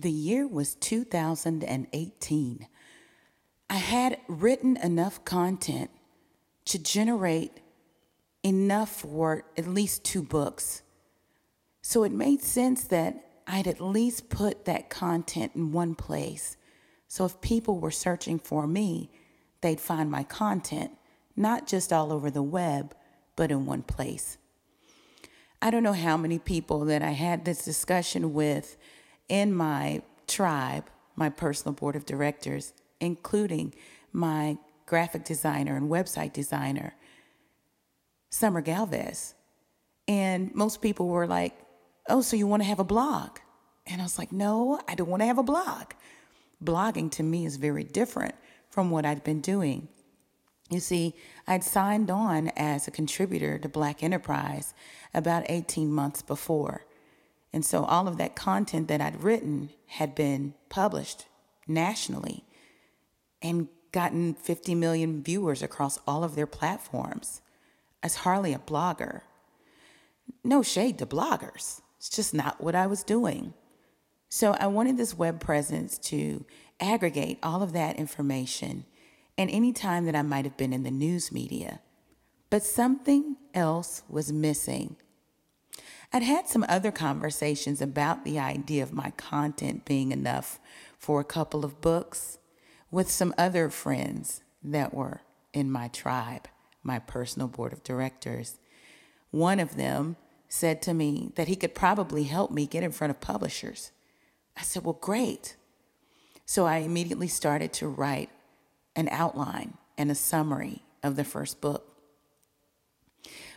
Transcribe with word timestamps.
The 0.00 0.10
year 0.10 0.48
was 0.48 0.76
2018. 0.76 2.66
I 3.68 3.74
had 3.74 4.18
written 4.28 4.78
enough 4.78 5.22
content 5.26 5.90
to 6.64 6.78
generate 6.78 7.60
enough 8.42 8.88
for 8.88 9.44
at 9.58 9.66
least 9.66 10.02
two 10.02 10.22
books. 10.22 10.80
So 11.82 12.02
it 12.04 12.12
made 12.12 12.40
sense 12.40 12.84
that 12.84 13.42
I'd 13.46 13.66
at 13.66 13.82
least 13.82 14.30
put 14.30 14.64
that 14.64 14.88
content 14.88 15.52
in 15.54 15.70
one 15.70 15.94
place. 15.94 16.56
So 17.06 17.26
if 17.26 17.38
people 17.42 17.78
were 17.78 17.90
searching 17.90 18.38
for 18.38 18.66
me, 18.66 19.10
they'd 19.60 19.82
find 19.82 20.10
my 20.10 20.22
content, 20.22 20.92
not 21.36 21.66
just 21.66 21.92
all 21.92 22.10
over 22.10 22.30
the 22.30 22.42
web, 22.42 22.94
but 23.36 23.50
in 23.50 23.66
one 23.66 23.82
place. 23.82 24.38
I 25.60 25.70
don't 25.70 25.82
know 25.82 25.92
how 25.92 26.16
many 26.16 26.38
people 26.38 26.86
that 26.86 27.02
I 27.02 27.10
had 27.10 27.44
this 27.44 27.66
discussion 27.66 28.32
with 28.32 28.78
in 29.30 29.54
my 29.54 30.02
tribe, 30.26 30.90
my 31.16 31.30
personal 31.30 31.72
board 31.72 31.96
of 31.96 32.04
directors, 32.04 32.74
including 33.00 33.72
my 34.12 34.58
graphic 34.84 35.24
designer 35.24 35.76
and 35.76 35.88
website 35.88 36.32
designer, 36.32 36.94
Summer 38.28 38.60
Galvez. 38.60 39.34
And 40.06 40.54
most 40.54 40.82
people 40.82 41.08
were 41.08 41.26
like, 41.26 41.56
Oh, 42.08 42.22
so 42.22 42.36
you 42.36 42.46
want 42.46 42.62
to 42.62 42.68
have 42.68 42.80
a 42.80 42.84
blog? 42.84 43.38
And 43.86 44.00
I 44.00 44.04
was 44.04 44.18
like, 44.18 44.32
No, 44.32 44.80
I 44.88 44.94
don't 44.94 45.08
want 45.08 45.22
to 45.22 45.26
have 45.26 45.38
a 45.38 45.44
blog. 45.44 45.92
Blogging 46.62 47.10
to 47.12 47.22
me 47.22 47.46
is 47.46 47.56
very 47.56 47.84
different 47.84 48.34
from 48.68 48.90
what 48.90 49.06
I'd 49.06 49.24
been 49.24 49.40
doing. 49.40 49.88
You 50.68 50.80
see, 50.80 51.14
I'd 51.46 51.64
signed 51.64 52.10
on 52.10 52.48
as 52.56 52.86
a 52.86 52.92
contributor 52.92 53.58
to 53.58 53.68
Black 53.68 54.02
Enterprise 54.02 54.74
about 55.14 55.44
18 55.48 55.90
months 55.92 56.22
before. 56.22 56.84
And 57.52 57.64
so 57.64 57.84
all 57.84 58.06
of 58.06 58.16
that 58.18 58.36
content 58.36 58.88
that 58.88 59.00
I'd 59.00 59.22
written 59.22 59.70
had 59.86 60.14
been 60.14 60.54
published 60.68 61.26
nationally 61.66 62.44
and 63.42 63.68
gotten 63.92 64.34
50 64.34 64.74
million 64.74 65.22
viewers 65.22 65.62
across 65.62 65.98
all 66.06 66.22
of 66.22 66.36
their 66.36 66.46
platforms. 66.46 67.40
As 68.02 68.16
hardly 68.16 68.54
a 68.54 68.58
blogger. 68.58 69.22
No 70.42 70.62
shade 70.62 70.98
to 70.98 71.06
bloggers. 71.06 71.82
It's 71.98 72.08
just 72.08 72.32
not 72.32 72.60
what 72.62 72.74
I 72.74 72.86
was 72.86 73.02
doing. 73.02 73.52
So 74.30 74.52
I 74.52 74.68
wanted 74.68 74.96
this 74.96 75.18
web 75.18 75.40
presence 75.40 75.98
to 75.98 76.44
aggregate 76.78 77.38
all 77.42 77.62
of 77.62 77.72
that 77.72 77.96
information 77.96 78.86
and 79.36 79.50
any 79.50 79.72
time 79.72 80.06
that 80.06 80.14
I 80.14 80.22
might 80.22 80.44
have 80.44 80.56
been 80.56 80.72
in 80.72 80.82
the 80.82 80.90
news 80.90 81.32
media. 81.32 81.80
But 82.48 82.62
something 82.62 83.36
else 83.54 84.02
was 84.08 84.32
missing. 84.32 84.96
I'd 86.12 86.22
had 86.22 86.48
some 86.48 86.64
other 86.68 86.90
conversations 86.90 87.80
about 87.80 88.24
the 88.24 88.38
idea 88.38 88.82
of 88.82 88.92
my 88.92 89.10
content 89.10 89.84
being 89.84 90.10
enough 90.10 90.58
for 90.98 91.20
a 91.20 91.24
couple 91.24 91.64
of 91.64 91.80
books 91.80 92.38
with 92.90 93.10
some 93.10 93.32
other 93.38 93.70
friends 93.70 94.42
that 94.62 94.92
were 94.92 95.20
in 95.52 95.70
my 95.70 95.88
tribe, 95.88 96.48
my 96.82 96.98
personal 96.98 97.46
board 97.46 97.72
of 97.72 97.84
directors. 97.84 98.58
One 99.30 99.60
of 99.60 99.76
them 99.76 100.16
said 100.48 100.82
to 100.82 100.94
me 100.94 101.30
that 101.36 101.46
he 101.46 101.54
could 101.54 101.76
probably 101.76 102.24
help 102.24 102.50
me 102.50 102.66
get 102.66 102.82
in 102.82 102.90
front 102.90 103.12
of 103.12 103.20
publishers. 103.20 103.92
I 104.56 104.62
said, 104.62 104.84
Well, 104.84 104.98
great. 105.00 105.56
So 106.44 106.66
I 106.66 106.78
immediately 106.78 107.28
started 107.28 107.72
to 107.74 107.86
write 107.86 108.30
an 108.96 109.08
outline 109.12 109.74
and 109.96 110.10
a 110.10 110.16
summary 110.16 110.82
of 111.04 111.14
the 111.14 111.22
first 111.22 111.60
book. 111.60 111.89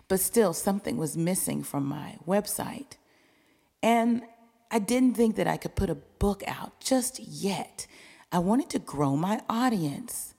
But 0.07 0.19
still, 0.19 0.53
something 0.53 0.97
was 0.97 1.17
missing 1.17 1.63
from 1.63 1.85
my 1.85 2.17
website. 2.27 2.97
And 3.81 4.23
I 4.69 4.79
didn't 4.79 5.15
think 5.15 5.35
that 5.35 5.47
I 5.47 5.57
could 5.57 5.75
put 5.75 5.89
a 5.89 5.95
book 5.95 6.43
out 6.47 6.79
just 6.79 7.19
yet. 7.19 7.87
I 8.31 8.39
wanted 8.39 8.69
to 8.71 8.79
grow 8.79 9.15
my 9.15 9.41
audience. 9.49 10.33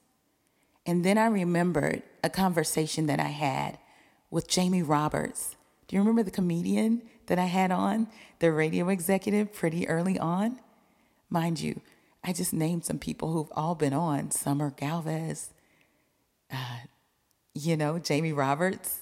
And 0.87 1.05
then 1.05 1.17
I 1.19 1.27
remembered 1.27 2.03
a 2.23 2.29
conversation 2.29 3.07
that 3.07 3.21
I 3.21 3.29
had 3.29 3.79
with 4.31 4.49
Jamie 4.49 4.83
Roberts. 4.83 5.57
Do 5.87 5.97
you 5.97 6.01
remember 6.01 6.23
the 6.23 6.31
comedian 6.31 7.03
that 7.27 7.39
I 7.39 7.45
had 7.45 7.71
on, 7.71 8.09
the 8.41 8.51
radio 8.53 8.89
executive, 8.89 9.53
pretty 9.53 9.89
early 9.89 10.19
on? 10.19 10.59
Mind 11.31 11.61
you, 11.61 11.81
I 12.23 12.33
just 12.33 12.53
named 12.53 12.85
some 12.85 12.99
people 12.99 13.33
who've 13.33 13.53
all 13.53 13.75
been 13.75 13.93
on 13.93 14.31
Summer 14.31 14.71
Galvez, 14.77 15.51
uh, 16.51 16.79
you 17.55 17.77
know, 17.77 17.99
Jamie 17.99 18.33
Roberts, 18.33 19.01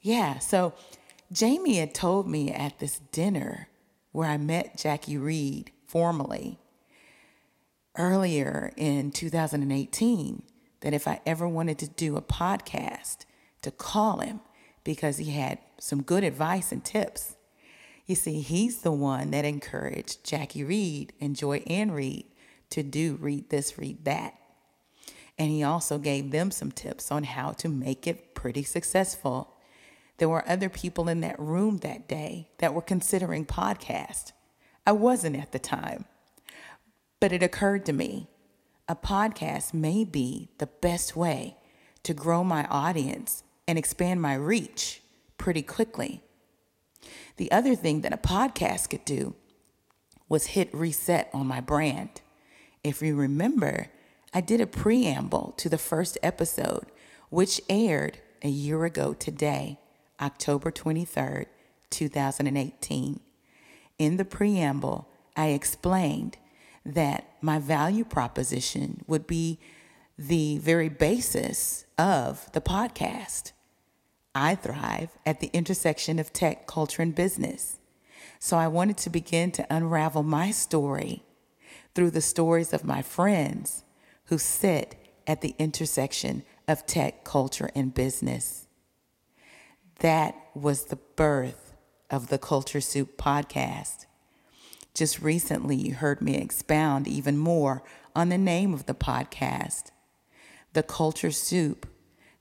yeah, 0.00 0.38
so 0.38 0.74
Jamie 1.32 1.76
had 1.76 1.94
told 1.94 2.28
me 2.28 2.50
at 2.50 2.78
this 2.78 3.00
dinner 3.12 3.68
where 4.12 4.28
I 4.28 4.36
met 4.36 4.76
Jackie 4.76 5.18
Reed 5.18 5.70
formally 5.86 6.58
earlier 7.96 8.72
in 8.76 9.12
2018 9.12 10.42
that 10.80 10.94
if 10.94 11.06
I 11.06 11.20
ever 11.26 11.46
wanted 11.46 11.78
to 11.78 11.88
do 11.88 12.16
a 12.16 12.22
podcast, 12.22 13.24
to 13.62 13.70
call 13.70 14.18
him 14.18 14.40
because 14.84 15.18
he 15.18 15.32
had 15.32 15.58
some 15.78 16.02
good 16.02 16.24
advice 16.24 16.72
and 16.72 16.84
tips. 16.84 17.36
You 18.06 18.14
see, 18.14 18.40
he's 18.40 18.82
the 18.82 18.92
one 18.92 19.30
that 19.30 19.44
encouraged 19.44 20.24
Jackie 20.24 20.64
Reed 20.64 21.12
and 21.20 21.36
Joy-Ann 21.36 21.92
Reid 21.92 22.26
to 22.70 22.82
do 22.82 23.18
read 23.20 23.50
this, 23.50 23.78
read 23.78 24.04
that. 24.04 24.34
And 25.38 25.50
he 25.50 25.62
also 25.62 25.98
gave 25.98 26.30
them 26.30 26.50
some 26.50 26.72
tips 26.72 27.10
on 27.10 27.24
how 27.24 27.52
to 27.52 27.68
make 27.68 28.06
it 28.06 28.34
pretty 28.34 28.62
successful 28.62 29.54
there 30.20 30.28
were 30.28 30.46
other 30.46 30.68
people 30.68 31.08
in 31.08 31.22
that 31.22 31.40
room 31.40 31.78
that 31.78 32.06
day 32.06 32.50
that 32.58 32.74
were 32.74 32.82
considering 32.82 33.46
podcast. 33.46 34.32
I 34.86 34.92
wasn't 34.92 35.36
at 35.36 35.52
the 35.52 35.58
time. 35.58 36.04
But 37.20 37.32
it 37.32 37.42
occurred 37.42 37.86
to 37.86 37.94
me 37.94 38.28
a 38.86 38.94
podcast 38.94 39.72
may 39.72 40.04
be 40.04 40.50
the 40.58 40.66
best 40.66 41.16
way 41.16 41.56
to 42.02 42.12
grow 42.12 42.44
my 42.44 42.66
audience 42.66 43.44
and 43.66 43.78
expand 43.78 44.20
my 44.20 44.34
reach 44.34 45.00
pretty 45.38 45.62
quickly. 45.62 46.22
The 47.38 47.50
other 47.50 47.74
thing 47.74 48.02
that 48.02 48.12
a 48.12 48.18
podcast 48.18 48.90
could 48.90 49.06
do 49.06 49.34
was 50.28 50.48
hit 50.48 50.68
reset 50.74 51.30
on 51.32 51.46
my 51.46 51.62
brand. 51.62 52.20
If 52.84 53.00
you 53.00 53.16
remember, 53.16 53.86
I 54.34 54.42
did 54.42 54.60
a 54.60 54.66
preamble 54.66 55.54
to 55.56 55.70
the 55.70 55.78
first 55.78 56.18
episode, 56.22 56.92
which 57.30 57.58
aired 57.70 58.18
a 58.42 58.48
year 58.48 58.84
ago 58.84 59.14
today. 59.14 59.79
October 60.20 60.70
23rd, 60.70 61.46
2018. 61.90 63.20
In 63.98 64.16
the 64.16 64.24
preamble, 64.24 65.08
I 65.36 65.48
explained 65.48 66.36
that 66.84 67.28
my 67.40 67.58
value 67.58 68.04
proposition 68.04 69.02
would 69.06 69.26
be 69.26 69.58
the 70.18 70.58
very 70.58 70.88
basis 70.88 71.86
of 71.98 72.50
the 72.52 72.60
podcast. 72.60 73.52
I 74.34 74.54
thrive 74.54 75.10
at 75.24 75.40
the 75.40 75.50
intersection 75.52 76.18
of 76.18 76.32
tech, 76.32 76.66
culture, 76.66 77.02
and 77.02 77.14
business. 77.14 77.78
So 78.38 78.56
I 78.56 78.68
wanted 78.68 78.96
to 78.98 79.10
begin 79.10 79.50
to 79.52 79.66
unravel 79.74 80.22
my 80.22 80.50
story 80.50 81.22
through 81.94 82.10
the 82.10 82.20
stories 82.20 82.72
of 82.72 82.84
my 82.84 83.02
friends 83.02 83.84
who 84.26 84.38
sit 84.38 84.96
at 85.26 85.40
the 85.40 85.54
intersection 85.58 86.44
of 86.68 86.86
tech, 86.86 87.24
culture, 87.24 87.70
and 87.74 87.92
business. 87.92 88.66
That 90.00 90.34
was 90.54 90.86
the 90.86 90.96
birth 90.96 91.74
of 92.10 92.28
the 92.28 92.38
Culture 92.38 92.80
Soup 92.80 93.18
podcast. 93.18 94.06
Just 94.94 95.20
recently, 95.20 95.76
you 95.76 95.92
heard 95.92 96.22
me 96.22 96.38
expound 96.38 97.06
even 97.06 97.36
more 97.36 97.82
on 98.16 98.30
the 98.30 98.38
name 98.38 98.72
of 98.72 98.86
the 98.86 98.94
podcast. 98.94 99.90
The 100.72 100.82
Culture 100.82 101.30
Soup 101.30 101.86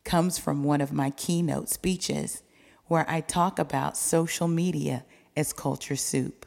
comes 0.05 0.37
from 0.37 0.63
one 0.63 0.79
of 0.79 0.93
my 0.93 1.09
keynote 1.09 1.67
speeches 1.67 2.43
where 2.85 3.05
I 3.09 3.19
talk 3.19 3.59
about 3.59 3.97
social 3.97 4.47
media 4.47 5.03
as 5.35 5.51
culture 5.51 5.97
soup. 5.97 6.45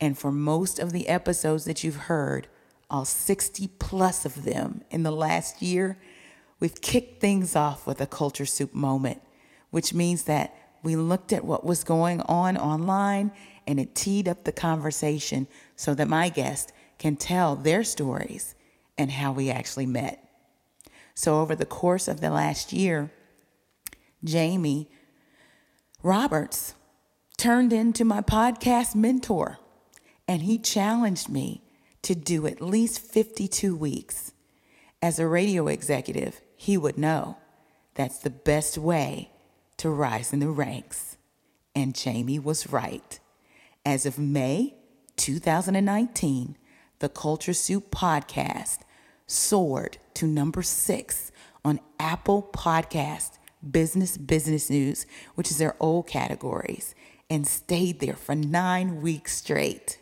And 0.00 0.18
for 0.18 0.32
most 0.32 0.80
of 0.80 0.90
the 0.90 1.06
episodes 1.06 1.64
that 1.66 1.84
you've 1.84 1.94
heard, 1.94 2.48
all 2.90 3.04
60 3.04 3.68
plus 3.78 4.24
of 4.24 4.42
them 4.42 4.82
in 4.90 5.04
the 5.04 5.12
last 5.12 5.62
year, 5.62 5.96
we've 6.58 6.80
kicked 6.80 7.20
things 7.20 7.54
off 7.54 7.86
with 7.86 8.00
a 8.00 8.06
culture 8.06 8.46
soup 8.46 8.74
moment 8.74 9.22
which 9.70 9.94
means 9.94 10.24
that 10.24 10.54
we 10.82 10.96
looked 10.96 11.32
at 11.32 11.44
what 11.44 11.64
was 11.64 11.84
going 11.84 12.20
on 12.22 12.56
online 12.56 13.32
and 13.66 13.78
it 13.78 13.94
teed 13.94 14.28
up 14.28 14.44
the 14.44 14.52
conversation 14.52 15.46
so 15.76 15.94
that 15.94 16.08
my 16.08 16.28
guests 16.28 16.72
can 16.98 17.16
tell 17.16 17.54
their 17.54 17.84
stories 17.84 18.54
and 18.96 19.10
how 19.10 19.32
we 19.32 19.50
actually 19.50 19.86
met. 19.86 20.24
So, 21.14 21.40
over 21.40 21.54
the 21.54 21.66
course 21.66 22.08
of 22.08 22.20
the 22.20 22.30
last 22.30 22.72
year, 22.72 23.10
Jamie 24.24 24.88
Roberts 26.02 26.74
turned 27.36 27.72
into 27.72 28.04
my 28.04 28.20
podcast 28.20 28.94
mentor, 28.94 29.58
and 30.26 30.42
he 30.42 30.58
challenged 30.58 31.28
me 31.28 31.62
to 32.02 32.14
do 32.14 32.46
at 32.46 32.60
least 32.60 33.00
52 33.00 33.76
weeks. 33.76 34.32
As 35.02 35.18
a 35.18 35.26
radio 35.26 35.68
executive, 35.68 36.40
he 36.56 36.76
would 36.76 36.98
know 36.98 37.36
that's 37.94 38.18
the 38.18 38.30
best 38.30 38.78
way 38.78 39.30
to 39.78 39.90
rise 39.90 40.32
in 40.32 40.40
the 40.40 40.50
ranks. 40.50 41.16
And 41.74 41.94
Jamie 41.94 42.38
was 42.38 42.70
right. 42.70 43.18
As 43.86 44.04
of 44.04 44.18
May 44.18 44.74
2019, 45.16 46.56
the 46.98 47.08
Culture 47.08 47.54
Soup 47.54 47.90
podcast 47.90 48.78
soared 49.26 49.98
to 50.14 50.26
number 50.26 50.62
six 50.62 51.30
on 51.64 51.80
Apple 51.98 52.50
Podcast 52.52 53.38
Business 53.68 54.16
Business 54.16 54.70
News, 54.70 55.06
which 55.34 55.50
is 55.50 55.58
their 55.58 55.76
old 55.80 56.06
categories, 56.06 56.94
and 57.30 57.46
stayed 57.46 58.00
there 58.00 58.14
for 58.14 58.34
nine 58.34 59.00
weeks 59.00 59.36
straight. 59.36 59.98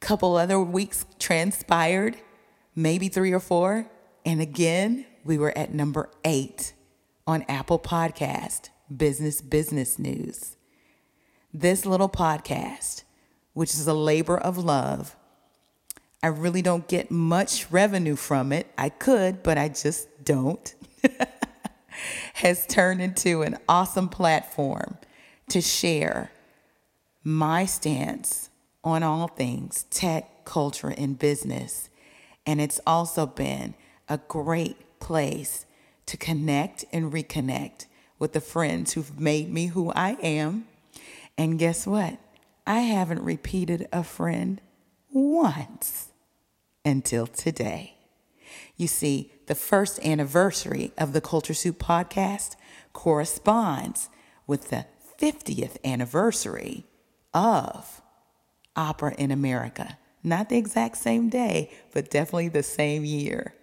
Couple 0.00 0.36
other 0.36 0.60
weeks 0.60 1.04
transpired, 1.18 2.16
maybe 2.74 3.08
three 3.08 3.32
or 3.32 3.40
four, 3.40 3.90
and 4.24 4.40
again, 4.40 5.06
we 5.24 5.38
were 5.38 5.56
at 5.56 5.74
number 5.74 6.10
eight 6.24 6.74
on 7.26 7.44
Apple 7.48 7.78
Podcast 7.78 8.68
Business 8.94 9.40
Business 9.40 9.98
News. 9.98 10.56
This 11.52 11.84
little 11.84 12.08
podcast, 12.08 13.02
which 13.52 13.74
is 13.74 13.86
a 13.86 13.94
labor 13.94 14.38
of 14.38 14.58
love, 14.58 15.16
I 16.22 16.28
really 16.28 16.62
don't 16.62 16.88
get 16.88 17.10
much 17.10 17.70
revenue 17.70 18.16
from 18.16 18.52
it. 18.52 18.68
I 18.78 18.88
could, 18.88 19.42
but 19.42 19.58
I 19.58 19.68
just 19.68 20.24
don't. 20.24 20.74
has 22.34 22.66
turned 22.66 23.00
into 23.00 23.42
an 23.42 23.56
awesome 23.68 24.08
platform 24.08 24.98
to 25.48 25.60
share 25.60 26.30
my 27.24 27.64
stance 27.64 28.50
on 28.84 29.02
all 29.02 29.28
things 29.28 29.84
tech, 29.90 30.44
culture, 30.44 30.94
and 30.96 31.18
business. 31.18 31.88
And 32.44 32.60
it's 32.60 32.80
also 32.86 33.26
been 33.26 33.74
a 34.08 34.18
great 34.28 35.00
place 35.00 35.65
to 36.06 36.16
connect 36.16 36.84
and 36.92 37.12
reconnect 37.12 37.86
with 38.18 38.32
the 38.32 38.40
friends 38.40 38.92
who've 38.92 39.20
made 39.20 39.52
me 39.52 39.66
who 39.66 39.90
I 39.92 40.12
am. 40.22 40.66
And 41.36 41.58
guess 41.58 41.86
what? 41.86 42.18
I 42.66 42.80
haven't 42.80 43.22
repeated 43.22 43.88
a 43.92 44.02
friend 44.02 44.60
once 45.12 46.08
until 46.84 47.26
today. 47.26 47.96
You 48.76 48.86
see, 48.86 49.32
the 49.46 49.54
first 49.54 50.04
anniversary 50.04 50.92
of 50.96 51.12
the 51.12 51.20
Culture 51.20 51.54
Soup 51.54 51.78
podcast 51.78 52.56
corresponds 52.92 54.08
with 54.46 54.70
the 54.70 54.86
50th 55.20 55.76
anniversary 55.84 56.86
of 57.34 58.02
Opera 58.74 59.14
in 59.16 59.30
America. 59.30 59.98
Not 60.22 60.48
the 60.48 60.58
exact 60.58 60.96
same 60.96 61.28
day, 61.28 61.70
but 61.92 62.10
definitely 62.10 62.48
the 62.48 62.62
same 62.62 63.04
year. 63.04 63.54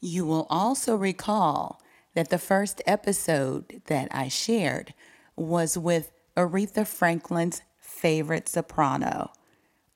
You 0.00 0.24
will 0.24 0.46
also 0.48 0.96
recall 0.96 1.80
that 2.14 2.30
the 2.30 2.38
first 2.38 2.80
episode 2.86 3.82
that 3.86 4.08
I 4.10 4.28
shared 4.28 4.94
was 5.36 5.76
with 5.76 6.10
Aretha 6.36 6.86
Franklin's 6.86 7.62
favorite 7.78 8.48
soprano, 8.48 9.30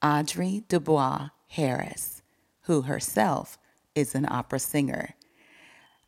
Audrey 0.03 0.65
Dubois 0.69 1.29
Harris, 1.49 2.23
who 2.63 2.83
herself 2.83 3.59
is 3.95 4.15
an 4.15 4.27
opera 4.29 4.59
singer. 4.59 5.15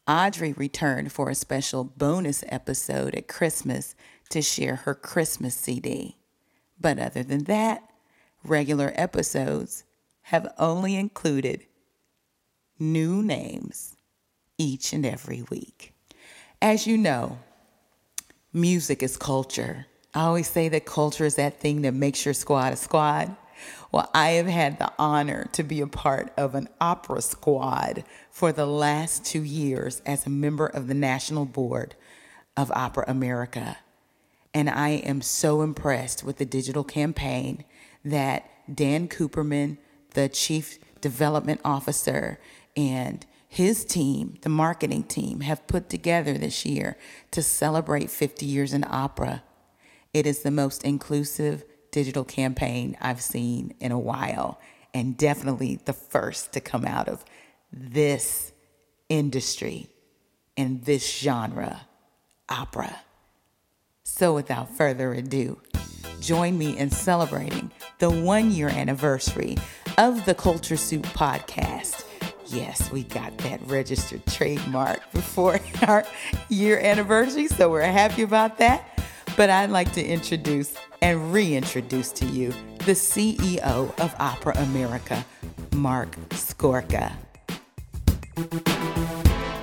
Audrey 0.07 0.53
returned 0.53 1.11
for 1.11 1.31
a 1.31 1.35
special 1.35 1.83
bonus 1.83 2.45
episode 2.49 3.15
at 3.15 3.29
Christmas 3.29 3.95
to 4.29 4.43
share 4.43 4.77
her 4.77 4.95
Christmas 4.95 5.55
CD. 5.55 6.17
But 6.79 6.99
other 6.99 7.23
than 7.23 7.45
that, 7.45 7.83
regular 8.45 8.93
episodes 8.95 9.85
have 10.23 10.53
only 10.59 10.97
included 10.97 11.67
new 12.79 13.23
names 13.23 13.97
each 14.59 14.93
and 14.93 15.05
every 15.05 15.43
week. 15.51 15.93
As 16.61 16.87
you 16.87 16.97
know, 16.97 17.39
music 18.53 19.03
is 19.03 19.17
culture. 19.17 19.87
I 20.15 20.23
always 20.23 20.49
say 20.49 20.69
that 20.71 20.87
culture 20.87 21.25
is 21.25 21.35
that 21.37 21.61
thing 21.61 21.83
that 21.83 21.93
makes 21.93 22.25
your 22.25 22.35
squad 22.35 22.73
a 22.73 22.77
squad. 22.77 23.37
Well, 23.93 24.11
I 24.15 24.31
have 24.31 24.47
had 24.47 24.79
the 24.79 24.93
honor 24.99 25.49
to 25.53 25.63
be 25.63 25.81
a 25.81 25.87
part 25.87 26.33
of 26.37 26.55
an 26.55 26.69
opera 26.81 27.23
squad 27.23 28.05
for 28.31 28.53
the 28.53 28.67
last 28.67 29.25
two 29.25 29.43
years 29.43 30.03
as 30.07 30.27
a 30.27 30.31
member 30.31 30.67
of 30.67 30.89
the 30.89 30.95
National 30.95 31.45
Board 31.45 31.95
of 32.57 32.71
Opera 32.73 33.05
America. 33.07 33.79
And 34.55 34.71
I 34.71 34.91
am 34.91 35.21
so 35.21 35.63
impressed 35.63 36.25
with 36.25 36.39
the 36.39 36.47
digital 36.47 36.85
campaign 36.85 37.65
that 38.05 38.49
Dan 38.75 39.09
Cooperman, 39.09 39.77
the 40.15 40.29
Chief 40.29 40.79
Development 41.03 41.61
Officer, 41.65 42.41
and 42.77 43.25
his 43.49 43.85
team, 43.85 44.39
the 44.43 44.49
marketing 44.49 45.05
team, 45.05 45.41
have 45.41 45.67
put 45.67 45.89
together 45.89 46.35
this 46.35 46.67
year 46.67 46.97
to 47.31 47.43
celebrate 47.43 48.11
50 48.11 48.45
years 48.45 48.73
in 48.73 48.85
opera. 48.89 49.43
It 50.13 50.27
is 50.27 50.41
the 50.41 50.51
most 50.51 50.85
inclusive, 50.85 51.65
digital 51.91 52.25
campaign 52.25 52.97
I've 53.01 53.23
seen 53.23 53.75
in 53.81 53.93
a 53.93 53.99
while, 53.99 54.61
and 54.93 55.17
definitely 55.17 55.81
the 55.85 55.93
first 55.93 56.53
to 56.53 56.61
come 56.61 56.85
out 56.85 57.09
of 57.09 57.25
this 57.73 58.53
industry 59.09 59.89
and 60.57 60.85
this 60.85 61.19
genre, 61.19 61.87
opera. 62.49 63.01
So, 64.03 64.35
without 64.35 64.71
further 64.71 65.13
ado, 65.13 65.61
join 66.21 66.57
me 66.57 66.77
in 66.77 66.91
celebrating 66.91 67.71
the 67.99 68.11
one 68.11 68.51
year 68.51 68.69
anniversary 68.69 69.57
of 69.99 70.25
the 70.25 70.35
Culture 70.35 70.77
Soup 70.77 71.03
podcast. 71.03 72.06
Yes, 72.49 72.93
we 72.93 73.03
got 73.03 73.37
that 73.39 73.61
registered 73.67 74.25
trademark 74.27 75.11
before 75.13 75.59
our 75.87 76.05
year 76.49 76.79
anniversary, 76.79 77.49
so 77.49 77.69
we're 77.69 77.83
happy 77.83 78.23
about 78.23 78.59
that. 78.59 79.01
But 79.37 79.51
I'd 79.51 79.71
like 79.71 79.93
to 79.93 80.05
introduce 80.05 80.75
and 81.03 81.33
reintroduce 81.33 82.13
to 82.13 82.27
you 82.27 82.53
the 82.79 82.93
CEO 82.93 83.99
of 83.99 84.15
Opera 84.19 84.55
America, 84.59 85.25
Marc 85.75 86.17
Scorca. 86.31 87.13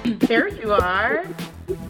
There 0.03 0.49
you 0.49 0.73
are. 0.73 1.25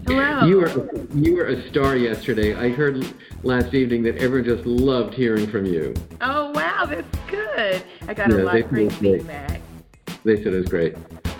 Hello. 0.05 0.45
You 0.45 0.57
were 0.59 0.89
you 1.15 1.35
were 1.35 1.47
a 1.47 1.69
star 1.69 1.95
yesterday. 1.95 2.53
I 2.53 2.69
heard 2.69 3.03
last 3.41 3.73
evening 3.73 4.03
that 4.03 4.17
everyone 4.17 4.45
just 4.45 4.67
loved 4.67 5.15
hearing 5.15 5.47
from 5.47 5.65
you. 5.65 5.95
Oh 6.21 6.51
wow, 6.51 6.85
that's 6.85 7.17
good. 7.27 7.83
I 8.07 8.13
got 8.13 8.29
yeah, 8.29 8.37
a 8.37 8.43
lot 8.43 8.55
of 8.57 8.69
great 8.69 8.91
feedback. 8.93 9.62
They 10.23 10.37
said 10.37 10.53
it 10.53 10.57
was 10.57 10.69
great. 10.69 10.95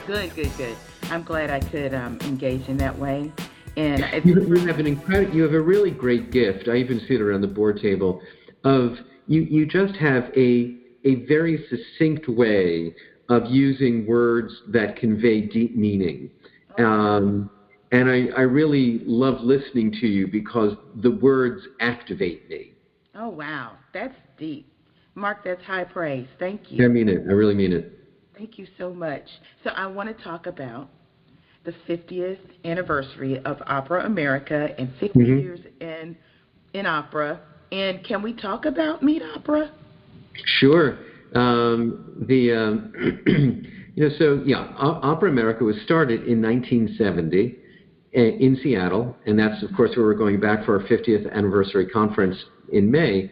Good, 0.06 0.36
good, 0.36 0.52
good. 0.58 0.76
I'm 1.04 1.24
glad 1.24 1.50
I 1.50 1.60
could 1.60 1.94
um, 1.94 2.18
engage 2.22 2.68
in 2.68 2.78
that 2.78 2.98
way. 2.98 3.32
And 3.78 4.04
you, 4.26 4.42
you 4.46 4.68
have 4.68 4.80
an 4.80 4.88
incredible, 4.88 5.34
you 5.36 5.44
have 5.44 5.54
a 5.54 5.62
really 5.62 5.92
great 5.92 6.32
gift. 6.32 6.68
I 6.68 6.76
even 6.76 7.00
see 7.08 7.16
it 7.16 7.22
around 7.22 7.42
the 7.42 7.48
board 7.48 7.80
table. 7.82 8.22
Of 8.64 8.98
you, 9.28 9.42
you 9.42 9.66
just 9.66 9.96
have 9.96 10.26
a 10.36 10.78
a 11.06 11.26
very 11.26 11.66
succinct 11.70 12.30
way 12.30 12.96
of 13.30 13.46
using 13.48 14.06
words 14.06 14.54
that 14.70 14.96
convey 14.96 15.42
deep 15.42 15.76
meaning. 15.76 16.30
Um, 16.78 17.50
and 17.92 18.10
I, 18.10 18.28
I 18.38 18.42
really 18.42 19.02
love 19.06 19.42
listening 19.42 19.92
to 20.00 20.08
you 20.08 20.28
because 20.28 20.76
the 21.02 21.12
words 21.12 21.62
activate 21.80 22.50
me. 22.50 22.74
Oh, 23.16 23.30
wow. 23.30 23.74
That's 23.94 24.16
deep. 24.38 24.72
Mark, 25.16 25.44
that's 25.44 25.62
high 25.64 25.84
praise. 25.84 26.28
Thank 26.40 26.72
you. 26.72 26.86
I 26.86 26.88
mean 26.88 27.10
it. 27.10 27.22
I 27.28 27.34
really 27.34 27.54
mean 27.54 27.74
it. 27.74 28.00
Thank 28.44 28.60
you 28.60 28.68
so 28.78 28.94
much. 28.94 29.24
So 29.64 29.70
I 29.70 29.88
want 29.88 30.16
to 30.16 30.22
talk 30.22 30.48
about 30.48 30.90
the 31.64 31.74
50th 31.88 32.40
anniversary 32.66 33.40
of 33.46 33.56
Opera 33.66 34.06
America 34.06 34.76
and 34.78 34.92
50 35.00 35.18
mm-hmm. 35.18 35.40
years 35.40 35.60
in 35.80 36.18
in 36.74 36.86
opera. 36.86 37.40
And 37.72 38.04
can 38.04 38.22
we 38.22 38.34
talk 38.34 38.66
about 38.66 39.02
Meet 39.02 39.22
Opera? 39.34 39.72
Sure. 40.60 41.00
Um, 41.34 42.26
the 42.28 42.52
um, 42.52 43.24
you 43.96 44.10
know 44.10 44.14
so 44.20 44.44
yeah, 44.46 44.74
o- 44.78 45.00
Opera 45.02 45.30
America 45.30 45.64
was 45.64 45.78
started 45.86 46.28
in 46.28 46.42
1970 46.42 47.56
eh, 48.14 48.20
in 48.20 48.60
Seattle, 48.62 49.16
and 49.26 49.40
that's 49.40 49.64
of 49.64 49.70
course 49.74 49.92
where 49.96 50.06
we're 50.06 50.16
going 50.16 50.42
back 50.42 50.66
for 50.66 50.82
our 50.82 50.86
50th 50.86 51.32
anniversary 51.32 51.88
conference 51.88 52.36
in 52.74 52.92
May. 52.92 53.32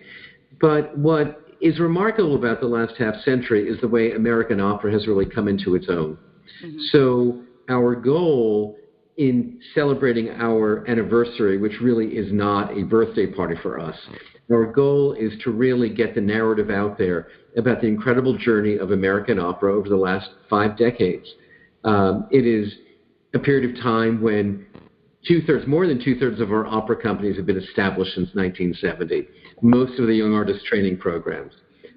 But 0.61 0.97
what 0.97 1.40
is 1.61 1.79
remarkable 1.79 2.35
about 2.35 2.59
the 2.59 2.67
last 2.67 2.93
half 2.97 3.15
century 3.23 3.67
is 3.67 3.79
the 3.81 3.87
way 3.87 4.11
American 4.13 4.59
opera 4.59 4.91
has 4.91 5.07
really 5.07 5.25
come 5.25 5.47
into 5.47 5.75
its 5.75 5.87
own. 5.89 6.17
Mm-hmm. 6.63 6.79
So 6.91 7.41
our 7.69 7.95
goal 7.95 8.77
in 9.17 9.59
celebrating 9.75 10.29
our 10.29 10.87
anniversary, 10.89 11.57
which 11.57 11.73
really 11.81 12.07
is 12.07 12.31
not 12.31 12.75
a 12.77 12.83
birthday 12.83 13.27
party 13.27 13.55
for 13.61 13.79
us. 13.79 13.95
Our 14.51 14.71
goal 14.71 15.13
is 15.13 15.31
to 15.43 15.51
really 15.51 15.89
get 15.89 16.15
the 16.15 16.21
narrative 16.21 16.69
out 16.69 16.97
there 16.97 17.27
about 17.55 17.81
the 17.81 17.87
incredible 17.87 18.37
journey 18.37 18.77
of 18.77 18.91
American 18.91 19.37
opera 19.37 19.73
over 19.73 19.87
the 19.87 19.97
last 19.97 20.29
five 20.49 20.77
decades. 20.77 21.27
Um, 21.83 22.27
it 22.31 22.45
is 22.45 22.73
a 23.33 23.39
period 23.39 23.69
of 23.69 23.83
time 23.83 24.21
when 24.21 24.65
two 25.27 25.41
thirds, 25.41 25.67
more 25.67 25.87
than 25.87 26.03
two 26.03 26.17
thirds 26.17 26.41
of 26.41 26.51
our 26.51 26.65
opera 26.65 27.01
companies 27.01 27.37
have 27.37 27.45
been 27.45 27.57
established 27.57 28.15
since 28.15 28.29
1970. 28.33 29.27
Most 29.61 29.99
of 29.99 30.07
the 30.07 30.13
young 30.13 30.33
artist 30.33 30.65
training 30.65 30.97
programs, 30.97 31.53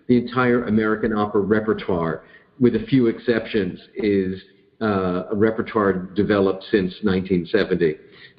the 0.09 0.19
entire 0.19 0.65
American 0.65 1.13
opera 1.13 1.41
repertoire, 1.41 2.25
with 2.61 2.77
a 2.77 2.85
few 2.87 3.07
exceptions, 3.07 3.81
is 3.97 4.41
uh, 4.81 5.25
a 5.31 5.35
repertoire 5.35 5.93
developed 5.93 6.65
since 6.71 6.93
1970. 7.03 7.97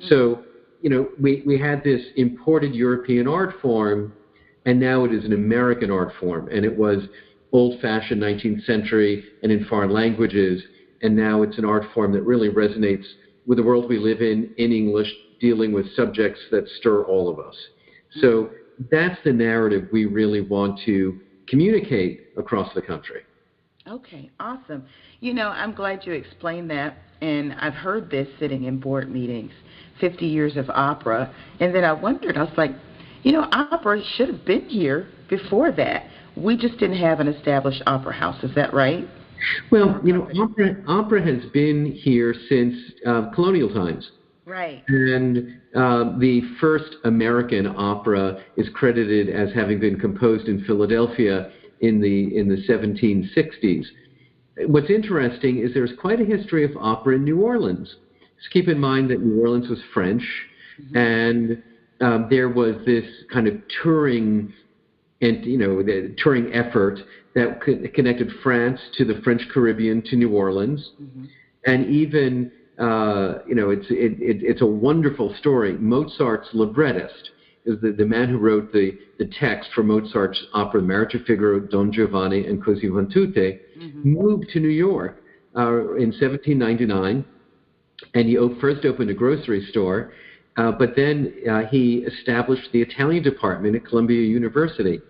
So, 0.09 0.43
you 0.81 0.89
know, 0.89 1.09
we, 1.19 1.43
we 1.45 1.57
had 1.57 1.83
this 1.83 2.01
imported 2.17 2.75
European 2.75 3.27
art 3.27 3.55
form, 3.61 4.13
and 4.65 4.79
now 4.79 5.05
it 5.05 5.13
is 5.13 5.25
an 5.25 5.33
American 5.33 5.89
art 5.89 6.13
form, 6.19 6.49
and 6.49 6.63
it 6.63 6.75
was 6.75 6.99
old-fashioned 7.51 8.21
19th 8.21 8.63
century 8.65 9.23
and 9.41 9.51
in 9.51 9.65
foreign 9.65 9.91
languages, 9.91 10.61
and 11.01 11.15
now 11.15 11.41
it's 11.41 11.57
an 11.57 11.65
art 11.65 11.85
form 11.93 12.11
that 12.11 12.21
really 12.21 12.49
resonates 12.49 13.05
with 13.47 13.57
the 13.57 13.63
world 13.63 13.87
we 13.87 13.97
live 13.97 14.21
in 14.21 14.53
in 14.57 14.71
English, 14.71 15.11
dealing 15.39 15.71
with 15.71 15.85
subjects 15.95 16.39
that 16.51 16.67
stir 16.79 17.03
all 17.03 17.29
of 17.29 17.39
us. 17.39 17.55
So 18.21 18.49
that's 18.91 19.17
the 19.23 19.33
narrative 19.33 19.87
we 19.91 20.05
really 20.05 20.41
want 20.41 20.79
to 20.85 21.19
communicate 21.47 22.29
across 22.37 22.73
the 22.73 22.81
country. 22.81 23.21
Okay, 23.87 24.31
awesome. 24.39 24.85
You 25.19 25.33
know, 25.33 25.49
I'm 25.49 25.73
glad 25.73 26.05
you 26.05 26.13
explained 26.13 26.71
that, 26.71 26.97
and 27.21 27.53
I've 27.53 27.73
heard 27.73 28.09
this 28.09 28.27
sitting 28.39 28.63
in 28.63 28.79
board 28.79 29.11
meetings 29.11 29.51
50 30.01 30.25
years 30.25 30.57
of 30.57 30.69
opera. 30.69 31.33
And 31.59 31.73
then 31.73 31.83
I 31.83 31.93
wondered, 31.93 32.37
I 32.37 32.43
was 32.43 32.57
like, 32.57 32.71
you 33.23 33.31
know, 33.31 33.47
opera 33.51 34.01
should 34.15 34.29
have 34.29 34.45
been 34.45 34.67
here 34.67 35.07
before 35.29 35.71
that. 35.73 36.07
We 36.35 36.57
just 36.57 36.77
didn't 36.77 36.97
have 36.97 37.19
an 37.19 37.27
established 37.27 37.81
opera 37.85 38.13
house. 38.13 38.43
Is 38.43 38.53
that 38.55 38.73
right? 38.73 39.07
Well, 39.71 39.99
you 40.03 40.13
know, 40.13 40.29
opera, 40.41 40.83
opera 40.87 41.23
has 41.23 41.49
been 41.51 41.91
here 41.91 42.33
since 42.49 42.75
uh, 43.05 43.29
colonial 43.33 43.73
times. 43.73 44.09
Right. 44.45 44.83
And 44.87 45.59
uh, 45.75 46.17
the 46.19 46.41
first 46.61 46.97
American 47.03 47.65
opera 47.67 48.43
is 48.57 48.67
credited 48.73 49.29
as 49.29 49.53
having 49.55 49.79
been 49.79 49.99
composed 49.99 50.47
in 50.47 50.63
Philadelphia 50.65 51.51
in 51.81 51.99
the 51.99 52.37
in 52.37 52.47
the 52.47 52.57
1760s. 52.67 53.85
What's 54.67 54.89
interesting 54.89 55.59
is 55.59 55.73
there's 55.73 55.93
quite 55.99 56.21
a 56.21 56.25
history 56.25 56.63
of 56.63 56.71
opera 56.79 57.15
in 57.15 57.23
New 57.23 57.41
Orleans. 57.41 57.95
Just 58.37 58.51
keep 58.51 58.67
in 58.67 58.79
mind 58.79 59.09
that 59.09 59.21
New 59.21 59.41
Orleans 59.41 59.69
was 59.69 59.79
French, 59.93 60.23
mm-hmm. 60.81 60.97
and 60.97 61.63
um, 62.01 62.27
there 62.29 62.49
was 62.49 62.75
this 62.85 63.05
kind 63.33 63.47
of 63.47 63.55
touring 63.81 64.53
and 65.21 65.43
you 65.45 65.57
know 65.57 65.81
the 65.81 66.15
touring 66.21 66.53
effort 66.53 66.99
that 67.33 67.61
connected 67.93 68.29
France 68.43 68.79
to 68.97 69.05
the 69.05 69.19
French 69.23 69.41
Caribbean 69.53 70.01
to 70.03 70.15
New 70.15 70.33
Orleans, 70.33 70.91
mm-hmm. 71.01 71.25
and 71.65 71.89
even 71.89 72.51
uh, 72.79 73.39
you 73.47 73.55
know 73.55 73.69
it's 73.69 73.87
it, 73.89 74.19
it, 74.21 74.43
it's 74.43 74.61
a 74.61 74.65
wonderful 74.65 75.33
story. 75.39 75.77
Mozart's 75.77 76.49
librettist 76.53 77.31
is 77.65 77.79
the, 77.81 77.91
the 77.91 78.05
man 78.05 78.29
who 78.29 78.37
wrote 78.37 78.71
the, 78.71 78.97
the 79.17 79.29
text 79.39 79.69
for 79.73 79.83
Mozart's 79.83 80.41
opera 80.53 80.81
Marriage 80.81 81.15
of 81.15 81.23
Figaro, 81.23 81.59
Don 81.59 81.91
Giovanni, 81.91 82.45
and 82.45 82.63
Così 82.63 82.81
fan 82.81 83.09
tutte, 83.11 83.59
mm-hmm. 83.77 84.01
moved 84.03 84.49
to 84.53 84.59
New 84.59 84.69
York 84.69 85.23
uh, 85.55 85.95
in 85.95 86.11
1799, 86.11 87.25
and 88.13 88.27
he 88.27 88.37
first 88.61 88.85
opened 88.85 89.09
a 89.09 89.13
grocery 89.13 89.65
store, 89.71 90.13
uh, 90.57 90.71
but 90.71 90.95
then 90.95 91.33
uh, 91.49 91.61
he 91.69 92.05
established 92.05 92.69
the 92.71 92.81
Italian 92.81 93.23
department 93.23 93.75
at 93.75 93.85
Columbia 93.85 94.21
University. 94.21 95.01